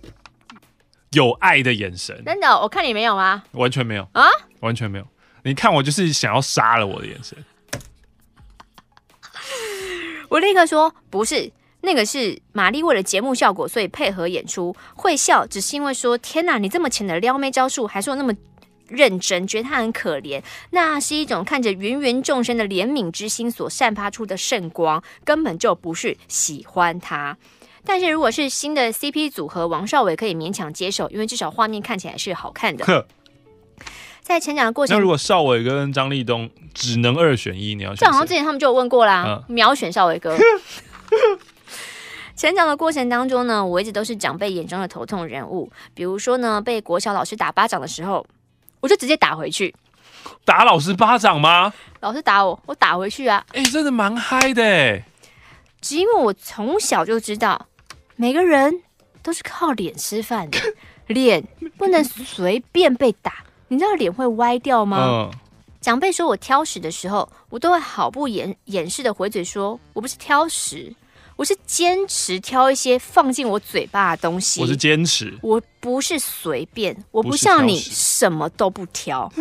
[1.10, 2.22] 有爱的眼神。
[2.24, 3.42] 真的，我看你没有吗？
[3.52, 4.28] 完全没有啊！
[4.60, 5.06] 完全没有。
[5.42, 7.36] 你看我就是想要杀了我的眼神。
[10.28, 11.50] 我立刻说不是。
[11.82, 18.34] 那个是玛丽为了节目效果，所以配合演出会笑，只是因为说天哪，你这么浅的撩妹招数，还说那么
[18.88, 27.36] 认真，觉得他很可怜，那是一种看着芸芸众生的怜悯之心所散发出的圣光，根本就不是喜欢他。
[27.82, 33.06] 但是如果是新的 CP 组合，王少伟可以勉强接受，因为至少画面看起来是好看的。
[34.20, 38.00] 在成长的过程，那如果少伟哥跟张立东只能二选一，你要选？
[38.00, 40.36] 这好像之前他们就有问过啦，嗯、秒选少伟哥。
[42.40, 45.70] 成长的过程当中呢，我一直都是长辈眼中的头痛人物。
[45.92, 48.26] 比如说呢，被国小老师打巴掌的时候，
[48.80, 49.74] 我就直接打回去。
[50.42, 51.70] 打老师巴掌吗？
[52.00, 53.44] 老师打我，我打回去啊！
[53.52, 55.04] 哎、欸，真的蛮嗨的哎。
[55.82, 57.66] 只因为我从小就知道，
[58.16, 58.84] 每个人
[59.22, 60.58] 都是靠脸吃饭的，
[61.12, 63.44] 脸不能随便被打。
[63.68, 64.96] 你知道脸会歪掉吗？
[65.04, 65.30] 嗯、
[65.82, 70.94] 长辈说我挑食的时候，我都会毫不掩掩饰的回嘴说，我不是挑食。
[71.40, 74.60] 我是坚持挑一些放进我嘴巴的东西。
[74.60, 79.32] 我是坚持，我不是随便，我不像你什么都不挑。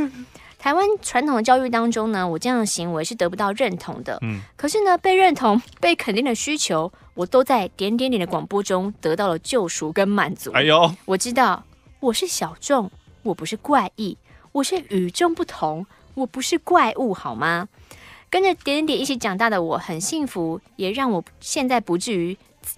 [0.58, 4.18] 台湾传统的教育当中呢，我这样的行为是得不到认同的。
[4.22, 10.52] 嗯，可是呢，被认同、被肯定的需求，我都在点点点的广播中得到了救赎跟满足。
[10.54, 11.66] 哎呦，我知道
[12.00, 12.90] 我是小众，
[13.24, 14.18] 我不是怪异，
[14.54, 17.68] 我是与众不同，我不是怪物，好吗？
[18.30, 22.38] 跟着点点点一起长大的我很幸福，也让我现在不至于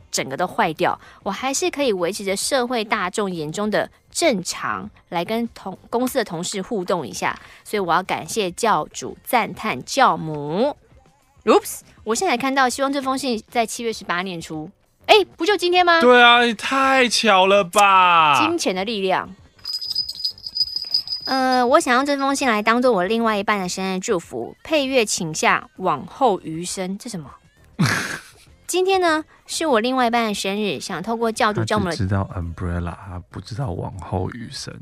[0.09, 10.75] 整个都坏掉，我还是可以维持着社会大众眼中的正常来跟同公司的同事互动一下，所以我要感谢教主，赞叹教母。
[11.45, 14.69] Oops，我现在看到，希望这封信在七月十八念出，
[15.07, 15.99] 哎，不就今天吗？
[15.99, 18.39] 对啊，太巧了吧！
[18.39, 19.27] 金钱的力量。
[21.25, 24.55] 呃，我想用这封信来当做我另外一半的生日祝福。
[24.63, 26.97] 配乐，请下《往后余生》。
[27.01, 27.31] 这什么？
[28.67, 31.95] 今天呢，是我另外一半的生日，想透过教主教母的。
[31.95, 34.73] 知道 umbrella，他不知道往后余生。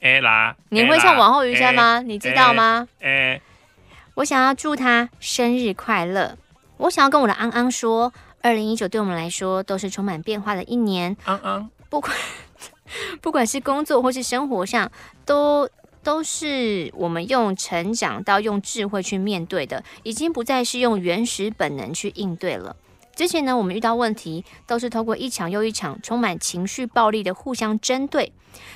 [0.00, 2.02] 哎啦，你会唱往后余生吗？
[2.02, 2.86] 你知道吗？
[3.00, 3.40] 哎，
[4.14, 6.36] 我想要祝他生日快乐。
[6.76, 8.12] 我想要跟我的安安说，
[8.42, 11.16] 二零一九对我们来说都是充满变化的一年。
[11.24, 12.14] 安安，不管。
[13.20, 14.90] 不管是工作或是生活上，
[15.24, 15.68] 都
[16.02, 22.76] 都是我们用成长到用智慧去面对的，已经不再是用原始本能去应对了。
[23.16, 28.32] 之前呢，我们遇到问题都是透过一场又一场充满情绪暴力的互相针对，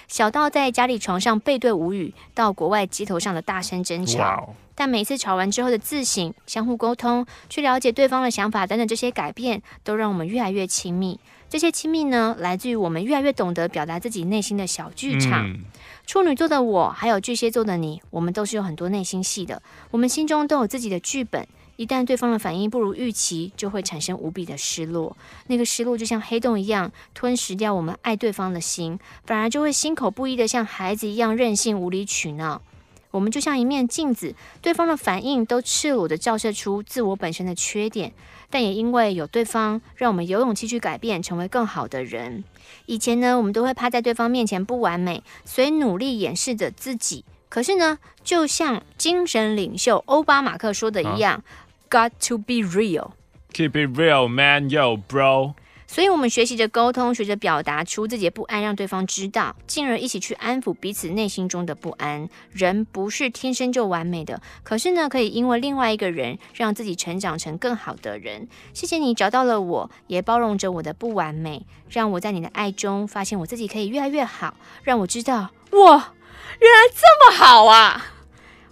[0.06, 4.54] 小到在家里床上背对无语，到国外街头上的大声争吵。
[4.76, 11.18] 但每次吵完之后的自省、相互沟通、去了解对方的想法等等这些改变，都让我们越来越亲密。
[11.48, 15.50] 这些亲密呢，来自于我们越来越懂得表达自己内心的小剧场。
[15.50, 15.64] 嗯、
[16.06, 19.62] 处女座的我，还有巨蟹座的你，我们都是有很多内心戏的。
[19.90, 21.46] 我们心中都有自己的剧本。
[21.76, 25.16] 一旦对方的反应不如预期，就会产生无比的失落。
[25.46, 32.60] 那个失落就像黑洞一样，吞噬掉我们爱对方的心，反而就会心口不一的像孩子一样任性无理取闹。
[33.12, 38.12] 我们就像一面镜子，对方的反应都赤裸的照射出自我本身的缺点。
[38.50, 42.44] 但也因为有对方，让我们有勇气去改变，成为更好的人。
[42.86, 47.24] 以前呢，我们都会趴在对方面前不完美，所以努力掩饰着自己。
[47.48, 51.42] 可是呢，就像精神领袖欧巴马克说的一样，啊
[51.88, 53.12] ，“Got to be real,
[53.52, 55.54] keep it real, man, yo, bro。”
[55.90, 62.28] 所以，我们学习着沟通，学着表达出自己的不安，让对方知道，进而一起去安抚彼此内心中的不安。
[62.52, 68.46] 人不是天生就完美的，可是呢，可以因为另外一个人，让自己成长成更好的人。
[68.74, 76.12] 谢谢你找到了我，也包容着我的不完美，让我在你的爱中发现我自己可以越来越好，让我知道，哇，
[76.60, 78.17] 原来这么好啊！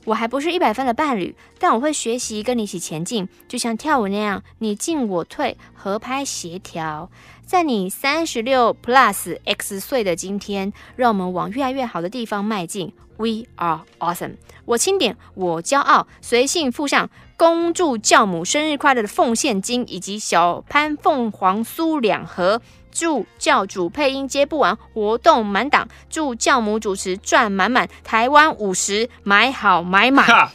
[0.07, 7.11] 我还不是一百分的伴侣，但我会学习跟你一起前进，就像跳舞那样，你进我退，合拍协调。
[7.45, 12.93] 在你三十六 plus x 岁的今天，让我们往越来越好的地方迈进。
[13.17, 14.37] We are awesome。
[14.65, 22.61] 我钦点，我骄傲，随信附上恭祝教母生日快乐的奉献金，以及小潘凤凰酥两盒。
[22.99, 25.87] 祝教主配音接不完，活动满档。
[26.09, 30.27] 祝教母主持赚满满，台湾五十买好买满。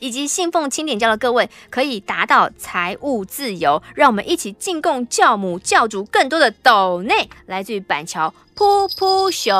[0.00, 3.82] 以及信奉清点教的各位，可以达到财务自由。
[3.94, 9.54] 让我们一起进贡教母教主更多的斗内，来自于板桥噗噗熊。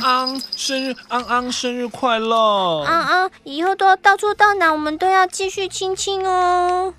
[0.00, 2.84] 昂生日，昂昂生日快乐！
[2.84, 6.94] 昂昂，以后都到处到哪，我们都要继续亲亲哦。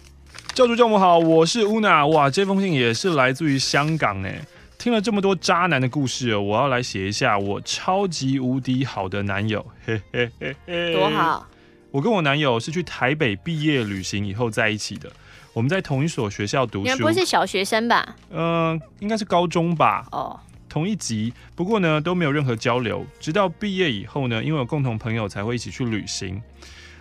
[0.62, 2.05] 教主教母好，我是乌娜。
[2.05, 4.39] 哇，这封信也是来自于香港哎。
[4.78, 9.66] 听了这么多渣男的故事，我要来写一下我超级无敌好的男友。
[9.84, 11.47] 嘿嘿嘿嘿，多好！
[11.89, 15.12] 我跟我男友是去台北毕业旅行以后在一起的。
[15.53, 18.16] 我们在同一所学校读书，你们不是小学生吧？
[18.30, 20.05] 嗯、呃，应该是高中吧。
[20.12, 20.39] 哦，
[20.70, 21.34] 同一级。
[21.55, 23.03] 不过呢，都没有任何交流。
[23.20, 26.39] 直到毕业以后呢，因为有共同朋友才会一起去旅行。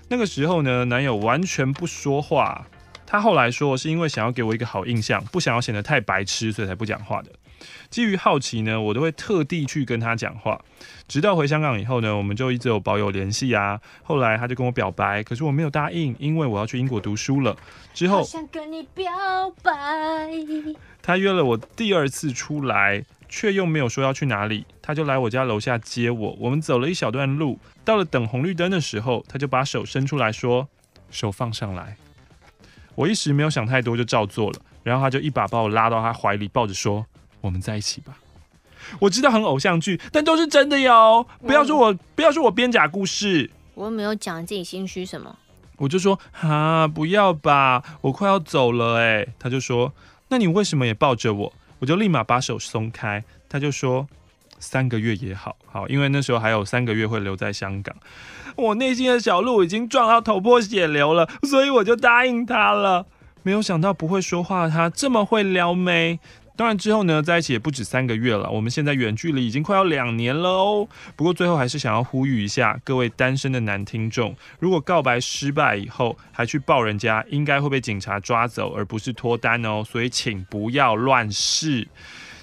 [0.08, 2.66] 那个时候呢，男友完全不说话。
[3.10, 7.32] 他后来说，是因为想要给我一个好印象，不想要显得太白痴，所以才不讲话的。
[7.90, 10.62] 基于好奇呢，我都会特地去跟他讲话。
[11.08, 13.80] 直到回香港以后呢，我们就一直有保有联系啊。
[14.04, 17.56] 后来他就跟我表白，可是我没有答应，因为我要去英国读书了。
[17.92, 19.10] 之后想跟你表
[19.60, 19.74] 白，
[21.02, 26.36] 他约了我第二次出来，却又没有说要去哪里，他就来我家楼下接我。
[26.38, 30.68] 我们走了一小段路，到了等红绿灯的时候，他就把手伸出来说
[31.10, 31.96] ：“手放上来。”
[32.94, 34.58] 我一时没有想太多，就照做了。
[34.82, 37.06] 然后他就一把把我拉到他怀里，抱着说
[37.40, 38.18] ：“我们在一起吧。”
[38.98, 41.26] 我知道很偶像剧，但都是真的哟！
[41.46, 43.50] 不要说我，不要说我编假故事。
[43.74, 45.36] 我又没有讲自己心虚什么。
[45.76, 49.92] 我就说：“啊，不要吧，我快要走了。”哎，他就说
[50.28, 53.22] ：“那你为什么也抱着我？”我就立马把手松开。
[53.48, 54.08] 他就说
[54.60, 57.96] ：“三个月也好，好，因为那时候还有三个月会留在香港。”
[58.56, 63.06] 我内心的小鹿已经撞到头破血流了，所以我就答应他了。
[63.42, 66.20] 没有想到不会说话的他这么会撩妹。
[66.56, 68.50] 当然之后呢，在一起也不止三个月了。
[68.50, 70.86] 我们现在远距离已经快要两年了哦。
[71.16, 79.82] 不过最后还是想要呼吁一下各位单身的男听众：如果告白失败以后还去抱人家，应该会被警察抓走，而不是脱单哦。
[79.82, 81.88] 所以请不要乱试。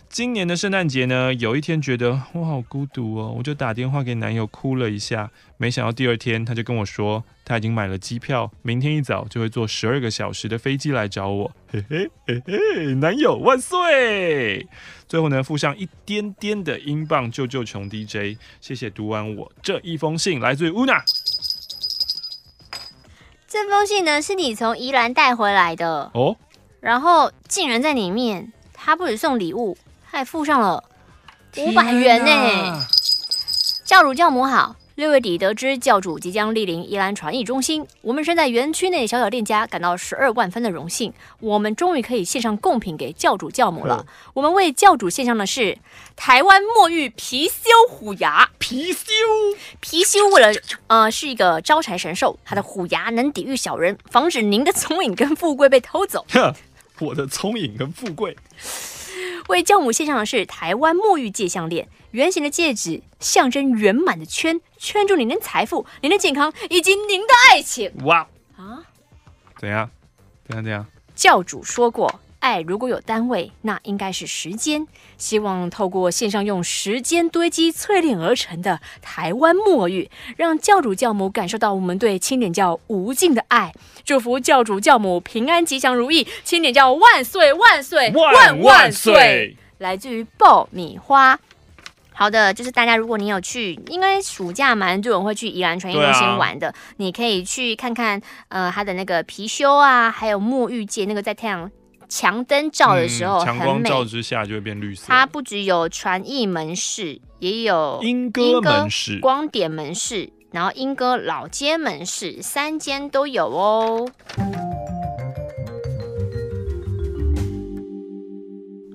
[0.09, 5.29] 今年的圣诞节呢，有一天觉得我好孤独哦，我就打电话给男友哭了一下。
[5.57, 11.51] 没想到第二天他就跟我说，他已经买了机票，明天一早就会坐十二个小时的飞机来找我。
[11.71, 14.67] 嘿嘿嘿嘿，男友万岁！
[15.07, 21.01] 最后呢，附上一点点的英镑救救穷 DJ，谢谢读完我这一封信，来自于 Una。
[23.47, 26.37] 这封信呢，是你从宜兰带回来的哦，
[26.79, 29.77] 然后竟然在里面，他不止送礼物。
[30.17, 30.83] 还付上了
[31.57, 32.87] 五百元呢！
[33.85, 41.13] 教主教母好，六月底得知教主即将莅临宜兰传艺中心，我们身在园区内小小店家感到十二万分的荣幸。
[41.39, 44.07] 我们终于可以献上贡品给教主教母了。
[44.33, 45.77] 我们为教主献上的是
[46.15, 48.49] 台湾墨玉貔貅虎牙。
[48.59, 56.25] 貔貅，貔貅为了呃是一个招财神兽，它的虎牙能抵御小人，防止您的聪颖跟富贵被偷走。
[57.01, 58.35] 我的聪颖跟富贵。
[59.49, 67.91] 为教母献上的是台湾沐浴戒项链，圆形的戒指象征圆满的圈，圈住您的财富、您的健康以及您的爱情。
[68.03, 68.83] 哇啊！
[69.57, 69.89] 怎样？
[70.47, 70.63] 怎样？
[70.63, 70.85] 怎样？
[71.15, 72.19] 教主说过。
[72.39, 74.87] 爱如果有单位，那应该是时间。
[75.17, 83.73] 希望透过线上用时间堆积淬炼而成的台湾墨玉，让教主教母感受到我们对清点教无尽的爱。
[84.05, 89.57] 祝福教主教母平安吉祥如意，清点教万岁万岁万万岁！
[89.79, 91.39] 来自于爆米花。
[92.13, 101.69] 好的，就是大家，如果你有去，应该暑假蛮多人会去宜兰传艺中心玩的，啊、你可以去看看，呃，他的那个貔貅啊，还有墨玉界，那个在太阳。
[102.09, 105.05] 强灯照的时候，强光照之下就会变绿色。
[105.07, 114.09] 它不只有传艺门市，也有莺歌门市、光点门市，然后莺歌老街门市，三间都有哦。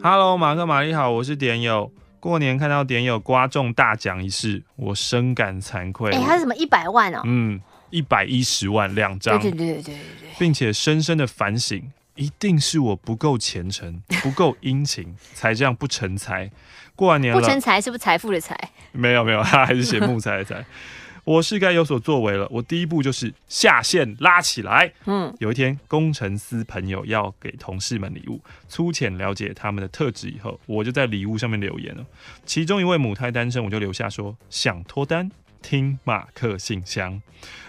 [0.02, 1.92] Hello，马克玛丽好，我是点友。
[2.18, 6.12] 过年看到点友刮中大奖一事，我深感惭愧。
[6.12, 7.20] 哎、欸，他是什么一百万哦？
[7.24, 7.60] 嗯，
[7.90, 9.38] 一百一十万两张。
[9.38, 10.30] 对对对对对对。
[10.38, 11.82] 并且深深的反省，
[12.14, 16.50] 一定是我不够虔诚， 不够殷勤，才这样不成才。
[16.94, 18.56] 过完年了，不成才是不是财富的财？
[18.92, 20.64] 没有没有，他还是写木材的材。
[21.24, 22.48] 我是该有所作为了。
[22.50, 24.92] 我第一步就是下线拉起来。
[25.06, 32.04] 嗯，有一天工程师朋友要给同事们礼物，粗浅了解他们的特质以后，我就在礼物上面留言了。
[32.44, 35.30] 其中一位母胎单身，我就留下说想脱单，
[35.62, 37.22] 听马克信箱。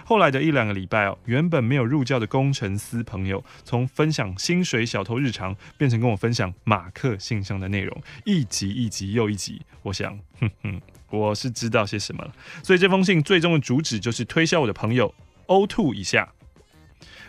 [0.03, 9.61] 后来的一两个礼拜哦，原本没有入教的工程师朋友，从分享薪水小偷日常，变成跟我分享马克信箱的内容，一集一集又一集。
[9.83, 10.81] 我想， 哼哼。
[11.09, 12.33] 我是知道些什么了，
[12.63, 15.13] 所以这封信最终的主旨就是推销我的朋友
[15.45, 16.33] O2 以下，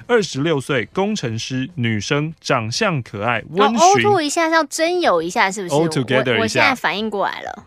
[0.06, 3.78] 二十六岁工程师女生，长相可爱温驯。
[3.78, 7.66] O2 一下是要真有一下是不是？All together 我我现在反应过来了，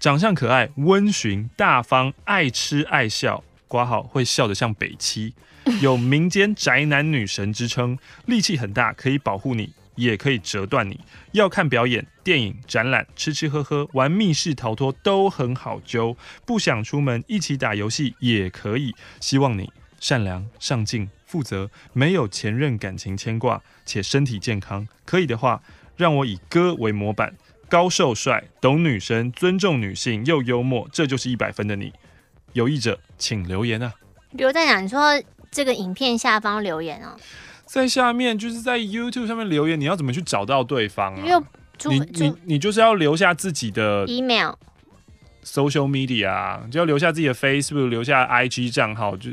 [0.00, 5.34] 长相可爱温驯大方爱吃爱笑，挂号会笑得像北七，
[5.82, 9.74] 有民间宅男女神之称，力气很大可以保护你。
[9.96, 10.98] 也可以折断你。
[11.32, 16.16] 要看表演、电影、展览、吃吃喝喝、玩密室逃脱都很好揪。
[16.46, 18.94] 不想出门一起打游戏也可以。
[19.20, 24.88] 希望你善良、上进、负责，没有前任感情牵挂，且身体健康。
[25.04, 25.60] 可以的话，
[25.98, 27.34] 让我以哥为模板，
[27.70, 31.92] 高瘦帅，懂女生，尊重女性，又幽默，这就是一百分的你。
[32.52, 33.94] 有意者请留言啊！
[34.32, 34.80] 留在哪？
[34.80, 37.16] 你说这个影片下方留言哦。
[37.64, 41.42] 在下面就是在 YouTube 上面留言，你要怎么去找到对方啊？
[41.88, 44.54] 你你你就是要留下自己的 email、
[45.44, 49.30] social media，就要留下自己的 Facebook，留下 IG 账号，就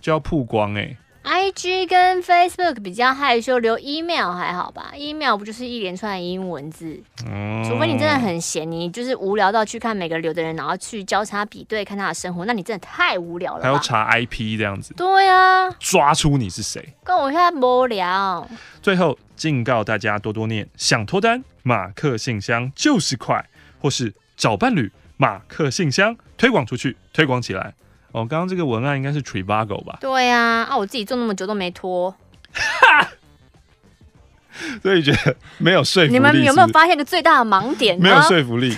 [0.00, 0.96] 就要曝光哎、欸。
[1.44, 6.98] IG 跟 Facebook 比较害羞，留 email 还好吧？email 不就是一连串的英文字？
[7.26, 13.62] 嗯，除非你真的很闲，你就是无聊到去看每个留的人，然后去交叉比对看他的生活，那你真的太无聊了。
[13.62, 14.94] 还要查 IP 这样子？
[14.94, 16.94] 对呀、啊，抓出你是谁？
[17.04, 18.48] 跟我现在无聊。
[18.80, 23.44] 最后警告大家多多念，想脱单，马克信箱就是快，
[23.78, 27.74] 或是找伴侣，马克信箱推广出去，推广起来。
[28.14, 29.98] 哦，刚刚这个文案应该是 Trivago 吧？
[30.00, 32.14] 对呀，啊，我自己做那么久都没脱，
[34.80, 36.12] 所以觉得没有说服力。
[36.12, 37.98] 你们有没有发现一个最大的盲点？
[37.98, 38.76] 没有说服力。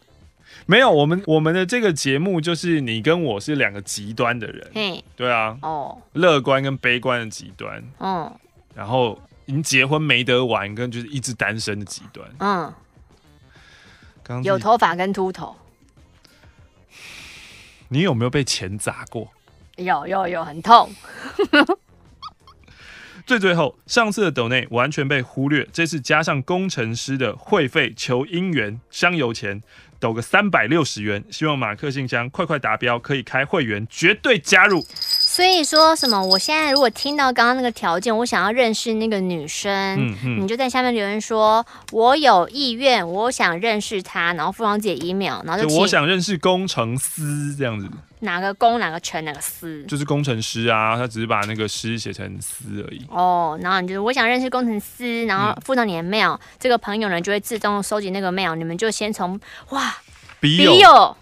[0.68, 4.70] 没有，我们我们的这个节目就是你跟我是两个极端的人。
[4.74, 7.82] 嘿，对啊，哦，乐观跟悲观的极端。
[7.98, 8.30] 嗯，
[8.74, 12.28] 然后已经结婚没得玩，跟就是一直单身的极端。
[12.40, 12.74] 嗯，
[14.22, 15.56] 刚有头发跟秃头。
[17.88, 19.30] 你有没有被钱砸过？
[19.76, 20.90] 有有有，很痛。
[23.26, 29.60] 最最后，上次的抖内完全被忽略，这次加上工程师的会费求姻缘香油钱，
[29.98, 34.86] 抖个三百六十元，希望马克信箱快快达标，可以开会员，绝对加入。
[35.36, 36.24] 所以说什么？
[36.24, 41.62] 我现在如果听到刚刚那个条件，我想要认识那个女生，嗯嗯，你就在下面留言说，
[41.92, 47.86] 我有意愿，我想认识她，然后附上自己的 email，然后就，就我想认识工程师这样子。
[48.20, 49.84] 哪个工哪个程哪个师？
[49.84, 53.04] 就是工程师啊，他只是把那个师写成师而已。
[53.10, 59.96] 哦，然后你就我想认识工程师，然后附上你的 mail，嗯，这个朋友呢就会自动收集那个 mail，你们就先从哇
[60.40, 61.14] 笔友。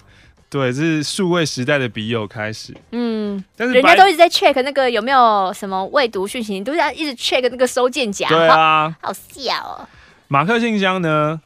[0.55, 2.73] 对，这是数位时代的笔友开始。
[2.93, 8.29] 嗯，但是人家都一直在 check 那个有没有什么未读讯息，都是要一直 check 那个收件夹。
[8.29, 9.83] 对啊， 好笑哦。
[10.29, 11.41] 马克信箱呢？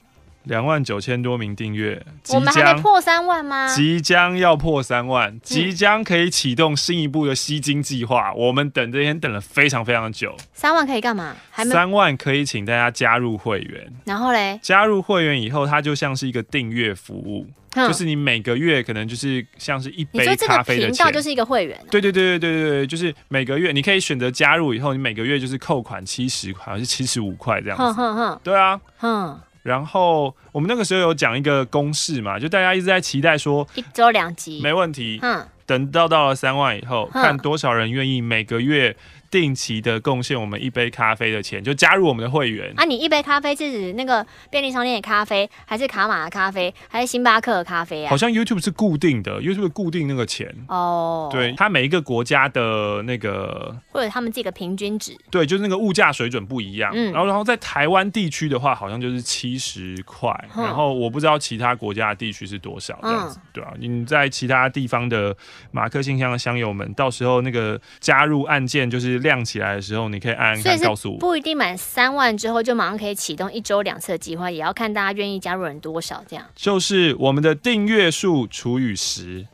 [0.48, 3.68] 两万九千多名订阅，我们还没破三万吗？
[3.68, 8.32] 即将要破三万，即将可以启动新一步的吸金计划。
[8.32, 10.34] 我们等这天等了非常非常久。
[10.54, 11.36] 三万可以干嘛？
[11.50, 13.92] 还没三万可以请大家加入会员。
[14.04, 20.92] 然后嘞，加入会员以后，它就像是一个订阅服务，嗯，就是你每个月可能就是像是一杯咖啡的钱。
[20.92, 21.78] 频道就是一个会员。
[21.90, 27.84] 对对对对对对对，就是每个月你可以选择加入以后，你每个月就是扣款七十块还是七十五块这样子。
[27.84, 29.38] 哼哼哼，对啊，哼。
[29.68, 35.18] 然后我们那个时候有讲一个公式嘛，就大家一直在期待说一周两集，没问题。
[35.20, 38.96] 嗯，等到到了三万以后，看多少人愿意每个月。
[39.30, 42.72] 定期的贡献我们一杯咖啡的钱，就加入我们的会员。
[42.76, 48.10] 啊，你一杯咖啡是指那个便利商店的咖啡，还是卡玛的咖啡，还是星巴克的咖啡啊？
[48.10, 50.54] 好像 YouTube 是固定的，YouTube 固定那个钱。
[50.68, 56.90] 哦，对，它每一个国家的那个，或者他们自己的平均值，对，就是那个物价水准不一样。
[56.94, 60.32] 嗯，然后然后在台湾地区的话，好像就是七十块。
[60.56, 65.36] 嗯，然后我不知道其他国家的地区是多少这样子，嗯，对啊，你在其他地方的
[65.70, 69.17] 马克信箱的乡友们，到时候那个加入按键就是。
[69.18, 71.18] 就是亮起来的时候，你可以按按看，告诉我。
[71.18, 76.46] 不一定满三万之后就马上可以启动一周两次的计划，也要看大家愿意加入人多少，这样。
[76.54, 79.46] 就是我们的订阅数除以十。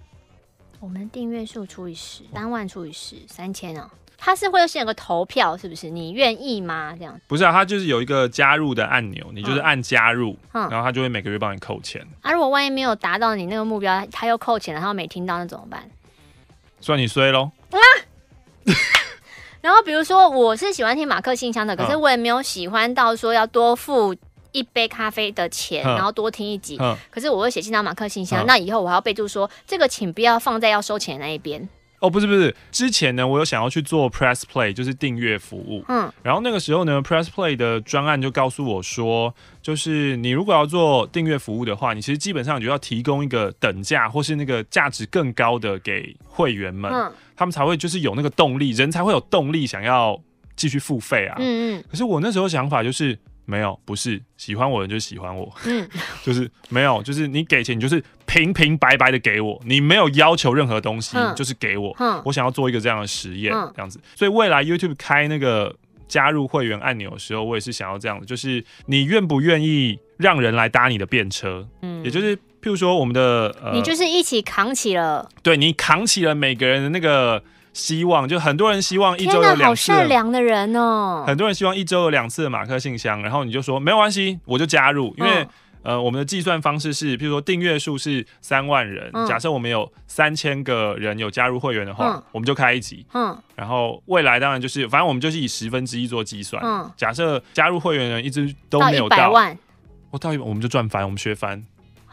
[0.80, 3.90] 我们订阅数除以十，三万除以十，三千哦。
[4.18, 5.90] 它是会先有个投票，是不是？
[5.90, 6.94] 你愿意吗？
[6.98, 12.06] 这样不是啊，它就是有一个加入的按钮，你就是按加入，嗯、然后它就会每个月帮你扣钱。
[12.22, 15.88] 啊，如果万一没有达到你那个目标，它又扣钱了，然后没听到，那怎么办？
[16.80, 17.50] 算你衰喽。
[17.70, 17.78] 啊！
[19.64, 24.14] 然后比如说，我是喜欢听马克信箱的，可是我也没有喜欢到说要多付。
[24.52, 26.78] 一杯咖啡的钱，然后多听一集。
[27.10, 31.68] 可是我会写信到马克信箱，那以后我还要备注说，这个请不要放在要收钱的那一边。
[32.04, 35.82] 哦，不是不是，之前呢，我有想要去做 Press Play，就是订阅服务。
[35.88, 50.20] 嗯，然后那个时候呢，Press Play 的专案就告诉我说，就是你如果要做订阅服务的话，你其实基本上就要提供一个等价或是那个价值更高的给会员们，嗯，他们才会就是有那个动力，人才会有动力想要
[50.54, 51.36] 继续付费啊。
[51.38, 51.84] 嗯嗯。
[51.90, 53.18] 可是我那时候想法就是。
[53.46, 55.88] 没有，不是喜欢我的就喜欢我，嗯，
[56.24, 65.74] 就是没有，就是你给钱，你就是平平白白的给我，你没有要求任何东西，嗯、就是给我，嗯、我想要做一个这样的实验，嗯、这样子，所以未来 YouTube 开那个
[66.08, 77.42] 加入会员按钮的时候，我也是想要这样的，就是你愿不愿意让人来搭你的便车，嗯，也就是譬如说我们的，呃、你就是一起扛起了，对，你扛起了每个人的那个。
[77.74, 81.24] 希望就很多人希望一周有两次，好善良的人哦。
[81.26, 85.48] 很多人希望一周有两次的马克信箱，然后你就说没有关系，我就加入，因为、嗯、
[85.82, 99.32] 呃，我们的计算方式是，譬如说订阅数是三万人，嗯、假设我们有三千个人有加入会员的话，嗯、我们就开一集，嗯，然后未来当然就是，反正我们就是以十分之一做计算，嗯，假设加入会员的人一直都没有到，
[100.10, 101.64] 我到一百我们就赚翻，我们学翻，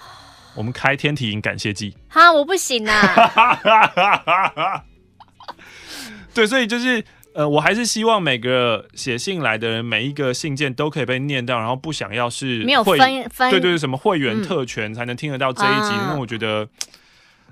[0.57, 4.82] 我们开天体营感谢祭，哈，我不行啊。
[6.34, 7.03] 对，所以就是，
[7.34, 12.97] 呃，我还是希望每个写信来的人，每一个信件都可以被念到，然后不想要是没有分
[13.29, 16.67] 分，对对，什么会员特权才能听得到这一集，嗯、因为我觉得。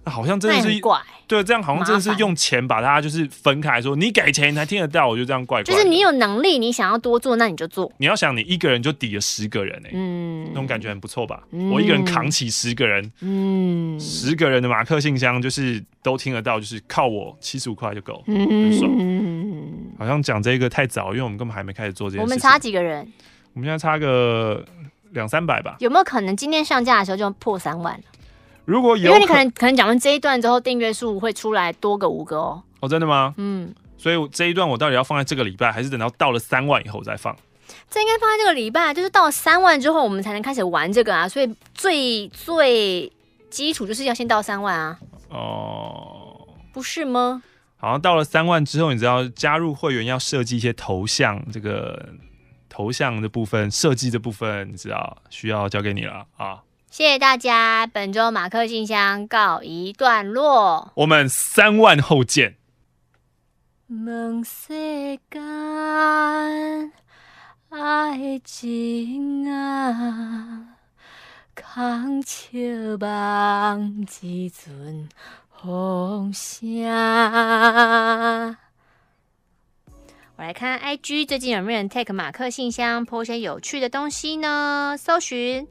[0.06, 5.64] 好像真的是怪，对，这样好像真的是用钱把它就是分开说，你给钱你才听得到，我就这样怪怪。
[5.64, 7.92] 就是你有能力，你想要多做，那你就做。
[7.98, 11.44] 你要想，你一个人就抵了十个人哎，嗯，那种感觉很不错吧？
[11.72, 18.92] 我一个人扛起十个人，嗯，十个人的马克信箱就是都听得到，就是靠我七十五块就够，很爽。
[19.98, 22.24] 好像讲这个太早，因为我们根本还没开始做这件事。
[22.24, 23.06] 我们差几个人？
[23.54, 24.64] 我们现在差个
[25.12, 25.76] 两三百吧。
[25.80, 28.00] 有没有可能今天上架的时候就破三万？
[28.70, 32.62] 如果有，因为你可能可能讲完这一段之后，订阅数会出来多个五个哦。
[32.82, 33.34] 哦，真的吗？
[33.38, 33.74] 嗯。
[33.98, 37.36] 所以这一段我到底要放在这个礼拜，还是等到到了三万以后再放？
[37.90, 41.28] 这应该放在这个礼拜，就是到了三万之后，我们才能开始玩这个啊。
[41.28, 43.12] 所以最最
[43.50, 45.00] 基础就是要先到三万啊。
[45.30, 47.42] 哦，不是吗？
[47.78, 52.10] 好像到了三万之后，你知道加入会员要设计一些头像，这个
[52.70, 56.60] 头像的部分设计的部分，你知道需要交给你了啊。
[56.92, 62.56] 谢谢大家，本周马克信箱告一段落，我们三万后见。
[63.88, 66.92] 问世间
[67.70, 70.76] 爱情啊，
[71.56, 72.60] 空笑
[73.00, 75.08] 望一阵
[75.62, 76.84] 风声。
[80.36, 84.96] 我来看 IG 最近有没有人 take 马克信箱 po 些有趣的东西呢？
[84.98, 85.68] 搜寻。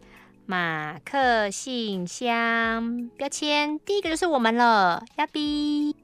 [0.51, 5.94] 马克信箱标签，第一个就是我们了，亚比。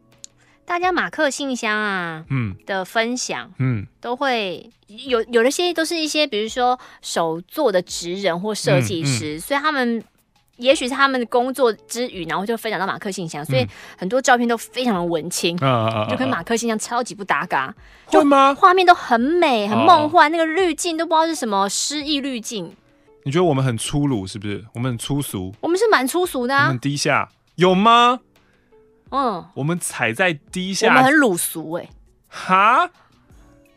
[0.66, 4.68] 大家马克信箱啊，嗯，的分享，嗯，都会
[5.06, 10.04] 有有的些都是一些，比如说手做的职人或设计师，嗯嗯、所以他们
[10.58, 13.66] 也许是他们的工作之余，然后就分享到马克信箱，所以
[13.96, 17.74] 很多照片都非常的文青，嗯、就跟马克信箱超级不搭嘎，
[18.08, 18.54] 会吗？
[18.54, 22.76] 画面都很美，很梦幻，那个滤镜都不知道是什么诗意滤镜。
[23.26, 24.62] 你觉得我们很粗鲁是不是？
[24.74, 25.54] 我们很粗俗？
[25.62, 26.64] 我们是蛮粗俗的啊。
[26.64, 28.20] 们很低下有吗？
[29.10, 31.90] 嗯，我们踩在低下，我们很鲁俗哎、欸。
[32.28, 32.90] 哈？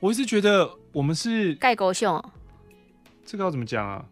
[0.02, 2.22] 我一直觉得我们是盖狗熊。
[3.26, 4.04] 这个要怎么讲啊？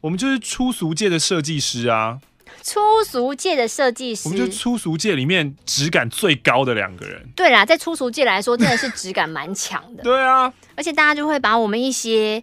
[0.00, 2.18] 我们就是粗俗界的设计师啊。
[2.62, 7.28] 粗俗界的设计师，我们就是粗俗界里面质感最高的两个人。
[7.36, 10.02] 对啦，在粗俗界来说，真的是质感蛮强的。
[10.04, 12.42] 对啊，而且大家就会把我们一些。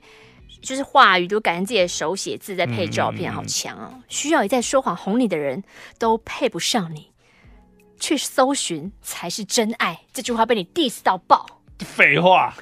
[0.68, 4.03] 就是话语都改成自己的手写字，再配照片，好强哦！
[4.10, 5.64] 需要一再说谎哄你的人
[5.98, 7.10] 都配不上你，
[7.98, 10.02] 去搜寻才是真爱。
[10.11, 11.61] 这句话被你 diss 到爆。
[11.80, 12.53] 废话。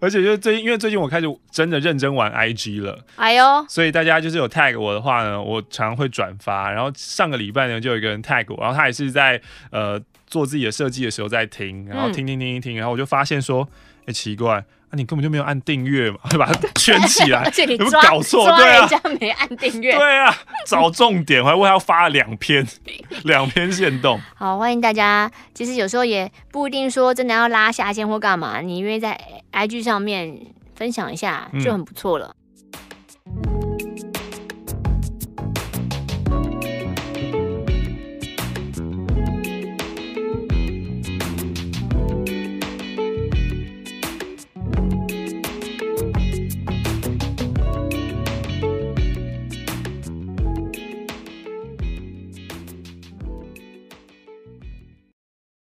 [0.00, 6.70] 而且就是最近，因为最近我开始真的认真玩 IG 了，哎呦，所以大家就是有 tag 我的话呢，我常常会转发。
[6.70, 10.02] 然后上个礼拜呢，就有一个人 tag 我，然后他也是在呃。
[10.26, 13.68] 做自己的设计的时候在听，然后听听听一听，然后我就发现说，
[14.00, 14.64] 哎、欸，奇怪。
[14.94, 18.46] 你根本就没有按订阅嘛，会 把它圈起来， 而且你有搞错？
[18.56, 19.92] 对啊，人家没按订阅。
[19.96, 20.34] 对啊，
[20.66, 22.66] 找重点，我还为他要发了两篇，
[23.24, 24.20] 两篇限动。
[24.34, 25.30] 好，欢迎大家。
[25.52, 29.20] 其实有时候也不一定说真的要拉下线或干嘛，你愿意在
[29.52, 30.38] IG 上面
[30.74, 32.34] 分享一下就很不错了。
[32.38, 32.43] 嗯